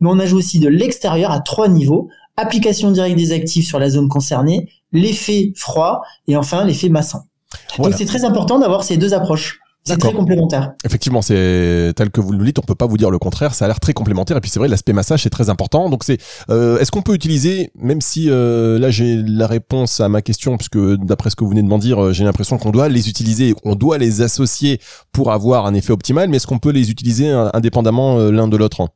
Mais 0.00 0.08
on 0.08 0.18
agit 0.20 0.34
aussi 0.34 0.60
de 0.60 0.68
l'extérieur 0.68 1.32
à 1.32 1.40
trois 1.40 1.68
niveaux 1.68 2.08
application 2.40 2.90
directe 2.90 3.16
des 3.16 3.32
actifs 3.32 3.66
sur 3.66 3.78
la 3.78 3.90
zone 3.90 4.08
concernée, 4.08 4.68
l'effet 4.92 5.52
froid 5.56 6.02
et 6.26 6.36
enfin 6.36 6.64
l'effet 6.64 6.88
massant. 6.88 7.26
Donc 7.78 7.94
c'est 7.96 8.04
très 8.04 8.24
important 8.24 8.58
d'avoir 8.58 8.84
ces 8.84 8.96
deux 8.96 9.14
approches. 9.14 9.60
C'est 9.82 9.96
très 9.96 10.12
complémentaire. 10.12 10.74
Effectivement, 10.84 11.22
c'est 11.22 11.92
tel 11.96 12.10
que 12.10 12.20
vous 12.20 12.32
le 12.32 12.44
dites, 12.44 12.58
on 12.58 12.62
peut 12.62 12.74
pas 12.74 12.86
vous 12.86 12.98
dire 12.98 13.10
le 13.10 13.18
contraire. 13.18 13.54
Ça 13.54 13.64
a 13.64 13.68
l'air 13.68 13.80
très 13.80 13.94
complémentaire. 13.94 14.36
Et 14.36 14.40
puis 14.40 14.50
c'est 14.50 14.58
vrai, 14.58 14.68
l'aspect 14.68 14.92
massage 14.92 15.22
c'est 15.22 15.30
très 15.30 15.48
important. 15.48 15.88
Donc 15.88 16.04
c'est, 16.04 16.18
euh, 16.50 16.78
est-ce 16.78 16.90
qu'on 16.90 17.02
peut 17.02 17.14
utiliser, 17.14 17.70
même 17.74 18.02
si 18.02 18.28
euh, 18.28 18.78
là 18.78 18.90
j'ai 18.90 19.16
la 19.16 19.46
réponse 19.46 20.00
à 20.00 20.08
ma 20.08 20.20
question, 20.20 20.58
puisque 20.58 20.78
d'après 20.78 21.30
ce 21.30 21.36
que 21.36 21.44
vous 21.44 21.50
venez 21.50 21.62
de 21.62 21.68
m'en 21.68 21.78
dire, 21.78 22.02
euh, 22.02 22.12
j'ai 22.12 22.24
l'impression 22.24 22.58
qu'on 22.58 22.70
doit 22.70 22.88
les 22.88 23.08
utiliser, 23.08 23.54
on 23.64 23.74
doit 23.74 23.96
les 23.96 24.20
associer 24.20 24.80
pour 25.12 25.32
avoir 25.32 25.66
un 25.66 25.74
effet 25.74 25.92
optimal. 25.92 26.28
Mais 26.28 26.36
est-ce 26.36 26.46
qu'on 26.46 26.58
peut 26.58 26.72
les 26.72 26.90
utiliser 26.90 27.30
indépendamment 27.30 28.18
l'un 28.18 28.48
de 28.48 28.56
l'autre? 28.56 28.86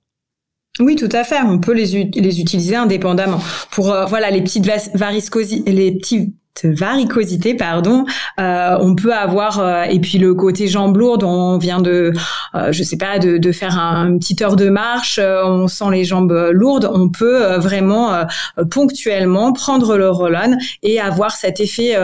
Oui, 0.80 0.96
tout 0.96 1.08
à 1.12 1.24
fait. 1.24 1.40
On 1.40 1.58
peut 1.58 1.72
les, 1.72 2.10
les 2.14 2.40
utiliser 2.40 2.76
indépendamment. 2.76 3.40
Pour 3.70 3.86
voilà 4.08 4.30
les 4.30 4.42
petites 4.42 4.66
varicosités, 4.94 5.72
les 5.72 5.92
petits 5.92 6.34
varicosité, 6.62 7.54
pardon, 7.54 8.04
euh, 8.38 8.76
on 8.80 8.94
peut 8.94 9.12
avoir 9.12 9.58
euh, 9.58 9.82
et 9.84 9.98
puis 10.00 10.18
le 10.18 10.34
côté 10.34 10.68
jambes 10.68 10.96
lourdes, 10.96 11.24
on 11.24 11.58
vient 11.58 11.80
de, 11.80 12.12
euh, 12.54 12.72
je 12.72 12.82
sais 12.82 12.96
pas, 12.96 13.18
de, 13.18 13.52
faire 13.52 13.78
un, 13.78 14.18
une 14.18 14.20
heure 14.42 14.56
de 14.56 14.68
marche, 14.68 15.18
on 15.18 15.68
sent 15.68 15.90
les 15.90 16.04
jambes 16.04 16.50
lourdes, 16.52 16.88
on 16.92 17.08
peut 17.08 17.56
vraiment 17.56 18.24
ponctuellement 18.70 19.52
prendre 19.52 19.96
le 19.96 20.08
roll-on 20.10 20.56
et 20.82 21.00
avoir 21.00 21.32
cet 21.32 21.60
effet 21.60 21.96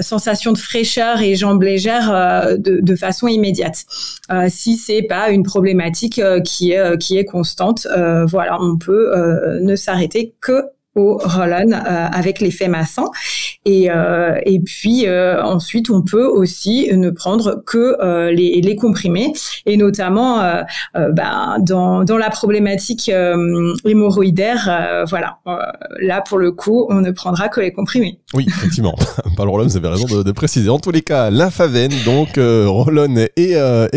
sensation 0.00 0.52
de 0.52 0.58
fraîcheur 0.58 1.20
et 1.20 1.34
jambes 1.34 1.62
légères 1.62 2.56
de, 2.58 2.80
de, 2.80 2.96
façon 2.96 3.26
immédiate. 3.26 3.84
si 4.48 4.76
c'est 4.76 5.02
pas 5.02 5.30
une 5.30 5.42
problématique 5.42 6.20
qui 6.44 6.72
est 6.72 6.98
qui 6.98 7.18
est 7.18 7.24
constante, 7.24 7.86
voilà, 8.28 8.58
on 8.60 8.78
peut 8.78 9.12
ne 9.60 9.76
s'arrêter 9.76 10.34
que 10.40 10.62
au 10.94 11.18
roll-on 11.18 11.72
euh, 11.72 12.06
avec 12.12 12.40
l'effet 12.40 12.68
massant. 12.68 13.10
Et, 13.64 13.90
euh, 13.90 14.38
et 14.44 14.60
puis 14.60 15.06
euh, 15.06 15.42
ensuite, 15.42 15.90
on 15.90 16.02
peut 16.02 16.26
aussi 16.26 16.88
ne 16.92 17.10
prendre 17.10 17.62
que 17.64 18.30
les, 18.30 18.76
comprimés, 18.76 19.32
et 19.66 19.76
notamment 19.76 20.42
ben, 20.94 21.56
dans, 21.60 22.02
dans 22.02 22.18
la 22.18 22.28
problématique 22.28 23.08
hémorroïdaire, 23.84 25.04
voilà, 25.08 25.38
là 26.00 26.22
pour 26.22 26.38
le 26.38 26.50
coup, 26.50 26.86
on 26.90 27.00
ne 27.00 27.10
prendra 27.12 27.48
que 27.48 27.60
les 27.60 27.72
comprimés. 27.72 28.18
Oui, 28.34 28.46
effectivement. 28.48 28.94
Alors 29.38 29.58
là, 29.58 29.64
vous 29.64 29.76
avez 29.76 29.88
raison 29.88 30.22
de, 30.22 30.32
préciser. 30.32 30.68
En 30.68 30.78
tous 30.78 30.90
les 30.90 31.02
cas, 31.02 31.30
l'infavène, 31.30 31.92
donc 32.04 32.36
euh, 32.38 32.66
roll-on 32.68 33.14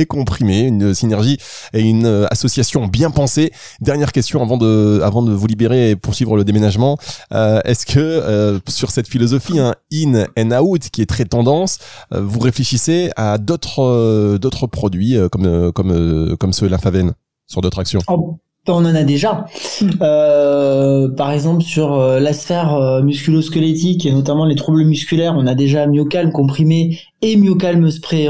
comprimé, 0.08 0.62
une 0.62 0.94
synergie 0.94 1.38
et 1.74 1.82
une 1.82 2.28
association 2.30 2.88
bien 2.88 3.12
pensée. 3.12 3.52
Dernière 3.82 4.12
question 4.12 4.42
avant 4.42 4.58
de, 4.58 5.02
avant 5.04 5.24
de 5.24 5.34
vous 5.34 5.48
libérer 5.48 5.92
et 5.92 5.96
poursuivre 5.96 6.38
le 6.38 6.44
déménagement 6.44 6.87
évidemment. 6.88 7.62
Est-ce 7.66 7.86
que 7.86 8.60
sur 8.68 8.92
cette 8.92 9.08
philosophie 9.08 9.60
hein, 9.60 9.76
in 9.92 10.26
and 10.38 10.52
out 10.52 10.90
qui 10.90 11.02
est 11.02 11.06
très 11.06 11.26
tendance, 11.26 11.80
vous 12.12 12.40
réfléchissez 12.40 13.10
à 13.16 13.38
d'autres 13.38 14.68
produits 14.72 15.18
comme 15.32 15.72
comme 15.72 16.36
comme 16.38 16.54
ceux 16.54 16.68
Lymphaven 16.68 17.14
sur 17.48 17.62
d'autres 17.62 17.80
actions? 17.80 18.02
Oh, 18.08 18.40
on 18.74 18.86
en 18.86 18.96
a 18.96 19.04
déjà. 19.04 19.46
Hmm. 19.82 19.90
Euh, 20.02 21.10
par 21.10 21.32
exemple, 21.32 21.64
sur 21.64 21.94
euh, 21.94 22.20
la 22.20 22.34
sphère 22.34 22.74
euh, 22.74 23.02
musculo-squelettique 23.02 24.06
et 24.06 24.12
notamment 24.12 24.46
les 24.46 24.56
troubles 24.56 24.84
musculaires, 24.84 25.36
on 25.38 25.48
a 25.48 25.56
déjà 25.56 25.88
Myocalm 25.88 26.32
comprimé 26.32 27.00
et 27.22 27.36
Myocalm 27.36 27.90
spray 27.90 28.26
et 28.26 28.30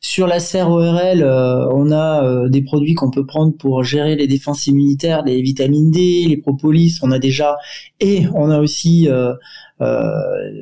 Sur 0.00 0.26
la 0.26 0.40
sphère 0.40 0.70
ORL, 0.70 1.24
on 1.24 1.92
a 1.92 2.48
des 2.48 2.62
produits 2.62 2.94
qu'on 2.94 3.10
peut 3.10 3.26
prendre 3.26 3.54
pour 3.54 3.84
gérer 3.84 4.16
les 4.16 4.26
défenses 4.26 4.66
immunitaires, 4.66 5.22
les 5.24 5.42
vitamines 5.42 5.90
D, 5.90 6.24
les 6.26 6.38
propolis, 6.38 6.98
on 7.02 7.10
a 7.10 7.18
déjà 7.18 7.58
et 8.00 8.26
on 8.34 8.50
a 8.50 8.60
aussi 8.60 9.08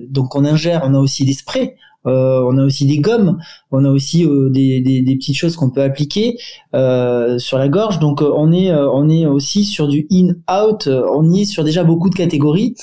donc 0.08 0.34
on 0.34 0.44
ingère, 0.44 0.82
on 0.84 0.94
a 0.94 0.98
aussi 0.98 1.24
des 1.24 1.34
sprays 1.34 1.76
euh, 2.06 2.42
on 2.46 2.56
a 2.56 2.64
aussi 2.64 2.86
des 2.86 2.98
gommes, 2.98 3.38
on 3.70 3.84
a 3.84 3.90
aussi 3.90 4.24
euh, 4.24 4.48
des, 4.48 5.02
petites 5.18 5.36
choses 5.36 5.56
qu'on 5.56 5.70
peut 5.70 5.82
appliquer 5.82 6.38
euh, 6.74 7.38
sur 7.38 7.58
la 7.58 7.68
gorge. 7.68 7.98
Donc 7.98 8.22
on 8.22 8.52
est 8.52 8.72
on 8.72 9.08
est 9.08 9.26
aussi 9.26 9.64
sur 9.64 9.88
du 9.88 10.06
in-out. 10.10 10.88
On 10.88 11.32
est 11.32 11.44
sur 11.44 11.64
déjà 11.64 11.84
beaucoup 11.84 12.10
de 12.10 12.14
catégories. 12.14 12.74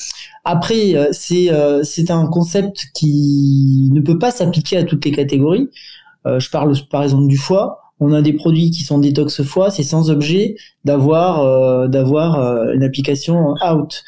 Après, 0.46 1.10
c'est 1.12 1.50
c'est 1.84 2.12
un 2.12 2.28
concept 2.28 2.88
qui 2.94 3.90
ne 3.92 4.02
peut 4.02 4.20
pas 4.20 4.32
s'appliquer 4.32 4.78
à 4.78 4.84
toutes 4.84 5.06
les 5.06 5.12
catégories. 5.12 5.70
je 6.26 6.50
parle 6.50 6.76
par 6.90 7.04
exemple 7.04 7.28
du 7.28 7.38
foie. 7.38 7.80
On 8.00 8.14
a 8.14 8.22
des 8.22 8.34
produits 8.34 8.70
qui 8.70 8.84
sont 8.84 9.00
détox 9.00 9.42
foie, 9.42 9.72
c'est 9.72 9.82
sans 9.82 10.12
objet 10.12 10.56
d'avoir 10.86 11.90
d'avoir 11.90 12.40
une 12.74 12.84
application 12.84 13.56
out. 13.68 14.04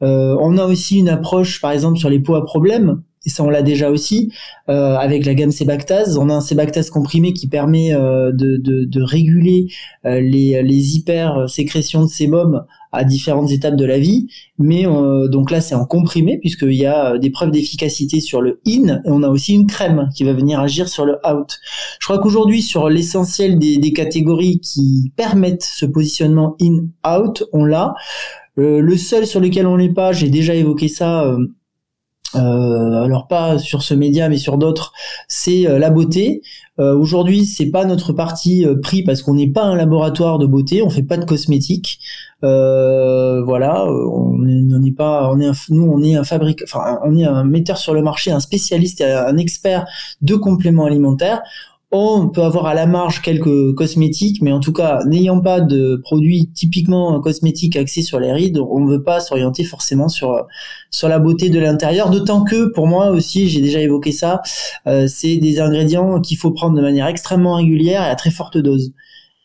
on 0.00 0.58
a 0.58 0.64
aussi 0.64 0.98
une 0.98 1.10
approche, 1.10 1.60
par 1.60 1.72
exemple, 1.72 1.98
sur 1.98 2.08
les 2.08 2.20
poids 2.20 2.38
à 2.38 2.42
problème 2.42 3.02
et 3.26 3.30
ça 3.30 3.42
on 3.44 3.50
l'a 3.50 3.62
déjà 3.62 3.90
aussi 3.90 4.32
euh, 4.68 4.96
avec 4.96 5.26
la 5.26 5.34
gamme 5.34 5.52
Sebactase. 5.52 6.18
On 6.18 6.30
a 6.30 6.34
un 6.34 6.40
Sebactase 6.40 6.90
comprimé 6.90 7.32
qui 7.32 7.48
permet 7.48 7.94
euh, 7.94 8.32
de, 8.32 8.56
de, 8.56 8.84
de, 8.84 9.02
réguler 9.02 9.68
euh, 10.06 10.20
les, 10.20 10.62
les 10.62 10.96
hyper 10.96 11.48
sécrétions 11.48 12.02
de 12.02 12.08
sébum 12.08 12.64
à 12.92 13.04
différentes 13.04 13.50
étapes 13.50 13.76
de 13.76 13.84
la 13.84 13.98
vie. 13.98 14.28
Mais 14.58 14.86
euh, 14.86 15.28
donc 15.28 15.50
là 15.50 15.60
c'est 15.60 15.74
en 15.74 15.84
comprimé 15.84 16.38
puisqu'il 16.38 16.74
y 16.74 16.86
a 16.86 17.18
des 17.18 17.30
preuves 17.30 17.50
d'efficacité 17.50 18.20
sur 18.20 18.40
le 18.40 18.60
in 18.66 19.00
et 19.04 19.10
on 19.10 19.22
a 19.22 19.28
aussi 19.28 19.54
une 19.54 19.66
crème 19.66 20.08
qui 20.14 20.24
va 20.24 20.32
venir 20.32 20.60
agir 20.60 20.88
sur 20.88 21.04
le 21.04 21.18
out. 21.26 21.58
Je 22.00 22.06
crois 22.06 22.18
qu'aujourd'hui 22.18 22.62
sur 22.62 22.88
l'essentiel 22.88 23.58
des, 23.58 23.78
des 23.78 23.92
catégories 23.92 24.60
qui 24.60 25.12
permettent 25.16 25.64
ce 25.64 25.86
positionnement 25.86 26.56
in-out, 26.60 27.44
on 27.52 27.64
l'a. 27.64 27.94
le 28.56 28.96
seul 28.96 29.26
sur 29.26 29.40
lequel 29.40 29.66
on 29.66 29.76
n'est 29.76 29.92
pas, 29.92 30.12
j'ai 30.12 30.30
déjà 30.30 30.54
évoqué 30.54 30.88
ça 30.88 31.24
euh, 31.24 31.38
alors 32.34 33.26
pas 33.28 33.58
sur 33.58 33.82
ce 33.82 33.94
média 33.94 34.28
mais 34.28 34.36
sur 34.36 34.58
d'autres, 34.58 34.92
c'est 35.28 35.66
euh, 35.66 35.78
la 35.78 35.90
beauté. 35.90 36.42
Euh, 36.80 36.96
Aujourd'hui, 36.96 37.44
c'est 37.44 37.70
pas 37.70 37.84
notre 37.84 38.12
parti 38.12 38.66
euh, 38.66 38.74
pris 38.80 39.04
parce 39.04 39.22
qu'on 39.22 39.34
n'est 39.34 39.50
pas 39.50 39.62
un 39.62 39.76
laboratoire 39.76 40.38
de 40.38 40.46
beauté, 40.46 40.82
on 40.82 40.90
fait 40.90 41.04
pas 41.04 41.16
de 41.16 41.24
cosmétiques. 41.24 42.00
Euh, 42.42 43.42
voilà, 43.44 43.86
on 43.86 44.38
n'est 44.38 44.92
pas, 44.92 45.30
on 45.32 45.40
est 45.40 45.46
un, 45.46 45.52
nous 45.70 45.84
on 45.84 46.02
est 46.02 46.16
un 46.16 46.24
fabrique, 46.24 46.62
enfin 46.64 46.98
on 47.04 47.16
est 47.16 47.24
un 47.24 47.44
metteur 47.44 47.78
sur 47.78 47.94
le 47.94 48.02
marché, 48.02 48.32
un 48.32 48.40
spécialiste, 48.40 49.00
un 49.02 49.36
expert 49.36 49.86
de 50.20 50.34
compléments 50.34 50.84
alimentaires 50.84 51.42
on 51.96 52.28
peut 52.28 52.42
avoir 52.42 52.66
à 52.66 52.74
la 52.74 52.86
marge 52.86 53.22
quelques 53.22 53.74
cosmétiques, 53.74 54.42
mais 54.42 54.52
en 54.52 54.60
tout 54.60 54.72
cas, 54.72 55.00
n'ayant 55.06 55.40
pas 55.40 55.60
de 55.60 55.96
produits 56.02 56.50
typiquement 56.54 57.20
cosmétiques 57.20 57.76
axés 57.76 58.02
sur 58.02 58.18
les 58.18 58.32
rides, 58.32 58.58
on 58.58 58.80
ne 58.80 58.90
veut 58.90 59.02
pas 59.02 59.20
s'orienter 59.20 59.64
forcément 59.64 60.08
sur 60.08 60.46
la 61.04 61.18
beauté 61.18 61.50
de 61.50 61.58
l'intérieur. 61.58 62.10
D'autant 62.10 62.42
que, 62.42 62.72
pour 62.72 62.86
moi 62.86 63.10
aussi, 63.10 63.48
j'ai 63.48 63.60
déjà 63.60 63.80
évoqué 63.80 64.12
ça, 64.12 64.42
euh, 64.86 65.06
c'est 65.06 65.36
des 65.36 65.60
ingrédients 65.60 66.20
qu'il 66.20 66.36
faut 66.36 66.50
prendre 66.50 66.76
de 66.76 66.82
manière 66.82 67.06
extrêmement 67.06 67.54
régulière 67.54 68.02
et 68.02 68.10
à 68.10 68.14
très 68.16 68.30
forte 68.30 68.58
dose. 68.58 68.92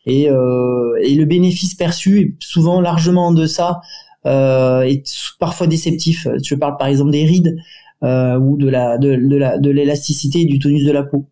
Et, 0.06 0.28
euh, 0.28 0.98
le 1.02 1.24
bénéfice 1.24 1.74
perçu 1.74 2.20
est 2.20 2.34
souvent 2.40 2.80
largement 2.80 3.28
en 3.28 3.32
deçà 3.32 3.80
euh, 4.26 4.82
et 4.82 5.02
parfois 5.38 5.66
déceptif. 5.66 6.26
Je 6.42 6.54
parle 6.54 6.76
par 6.76 6.88
exemple 6.88 7.10
des 7.10 7.24
rides. 7.24 7.56
Euh, 8.02 8.38
ou 8.38 8.56
de 8.56 8.66
la 8.66 8.96
de, 8.96 9.14
de 9.14 9.36
la 9.36 9.58
de 9.58 9.68
l'élasticité 9.68 10.40
et 10.40 10.44
du 10.46 10.58
tonus 10.58 10.86
de 10.86 10.92
la 10.92 11.02
peau. 11.02 11.26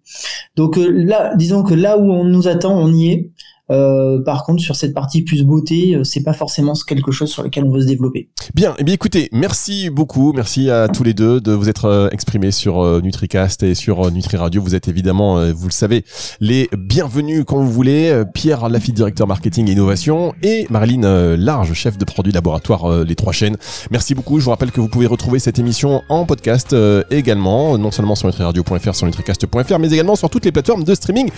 Donc 0.54 0.76
euh, 0.76 0.86
là, 0.86 1.34
disons 1.34 1.62
que 1.62 1.72
là 1.72 1.96
où 1.96 2.12
on 2.12 2.24
nous 2.24 2.46
attend, 2.46 2.78
on 2.78 2.92
y 2.92 3.10
est. 3.10 3.30
Euh, 3.70 4.22
par 4.22 4.44
contre, 4.44 4.62
sur 4.62 4.76
cette 4.76 4.94
partie 4.94 5.22
plus 5.22 5.44
beauté, 5.44 5.94
euh, 5.94 6.04
c'est 6.04 6.22
pas 6.22 6.32
forcément 6.32 6.72
quelque 6.86 7.12
chose 7.12 7.30
sur 7.30 7.42
lequel 7.42 7.64
on 7.64 7.70
veut 7.70 7.82
se 7.82 7.86
développer. 7.86 8.28
Bien, 8.54 8.74
eh 8.78 8.84
bien 8.84 8.94
écoutez, 8.94 9.28
merci 9.32 9.90
beaucoup, 9.90 10.32
merci 10.32 10.70
à 10.70 10.88
tous 10.88 11.04
les 11.04 11.14
deux 11.14 11.40
de 11.40 11.52
vous 11.52 11.68
être 11.68 11.84
euh, 11.84 12.08
exprimés 12.10 12.50
sur 12.50 13.02
NutriCast 13.02 13.62
et 13.62 13.74
sur 13.74 14.10
Nutri 14.10 14.36
Radio. 14.36 14.62
Vous 14.62 14.74
êtes 14.74 14.88
évidemment, 14.88 15.52
vous 15.52 15.66
le 15.66 15.72
savez, 15.72 16.04
les 16.40 16.68
bienvenus 16.76 17.44
quand 17.46 17.58
vous 17.58 17.70
voulez. 17.70 18.22
Pierre 18.34 18.68
Lafitte, 18.68 18.94
directeur 18.94 19.26
marketing 19.26 19.68
et 19.68 19.72
innovation, 19.72 20.34
et 20.42 20.66
Marilyn 20.70 21.36
Large, 21.36 21.72
chef 21.74 21.98
de 21.98 22.04
produit 22.04 22.32
laboratoire 22.32 23.04
Les 23.04 23.14
Trois 23.14 23.32
Chaînes. 23.32 23.56
Merci 23.90 24.14
beaucoup. 24.14 24.38
Je 24.38 24.44
vous 24.44 24.50
rappelle 24.50 24.70
que 24.70 24.80
vous 24.80 24.88
pouvez 24.88 25.06
retrouver 25.06 25.38
cette 25.38 25.58
émission 25.58 26.02
en 26.08 26.24
podcast 26.24 26.74
également, 27.10 27.76
non 27.78 27.90
seulement 27.90 28.14
sur 28.14 28.28
nutriradio.fr, 28.28 28.94
sur 28.94 29.06
nutricast.fr, 29.06 29.78
mais 29.78 29.92
également 29.92 30.16
sur 30.16 30.30
toutes 30.30 30.44
les 30.44 30.52
plateformes 30.52 30.84
de 30.84 30.94
streaming 30.94 31.30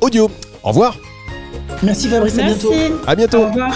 audio. 0.00 0.30
Au 0.62 0.68
revoir. 0.68 0.96
Merci 1.82 2.08
Fabrice, 2.08 2.38
à 2.38 2.42
bientôt. 2.42 2.72
À 3.06 3.14
bientôt. 3.14 3.38
Au 3.38 3.46
revoir. 3.46 3.74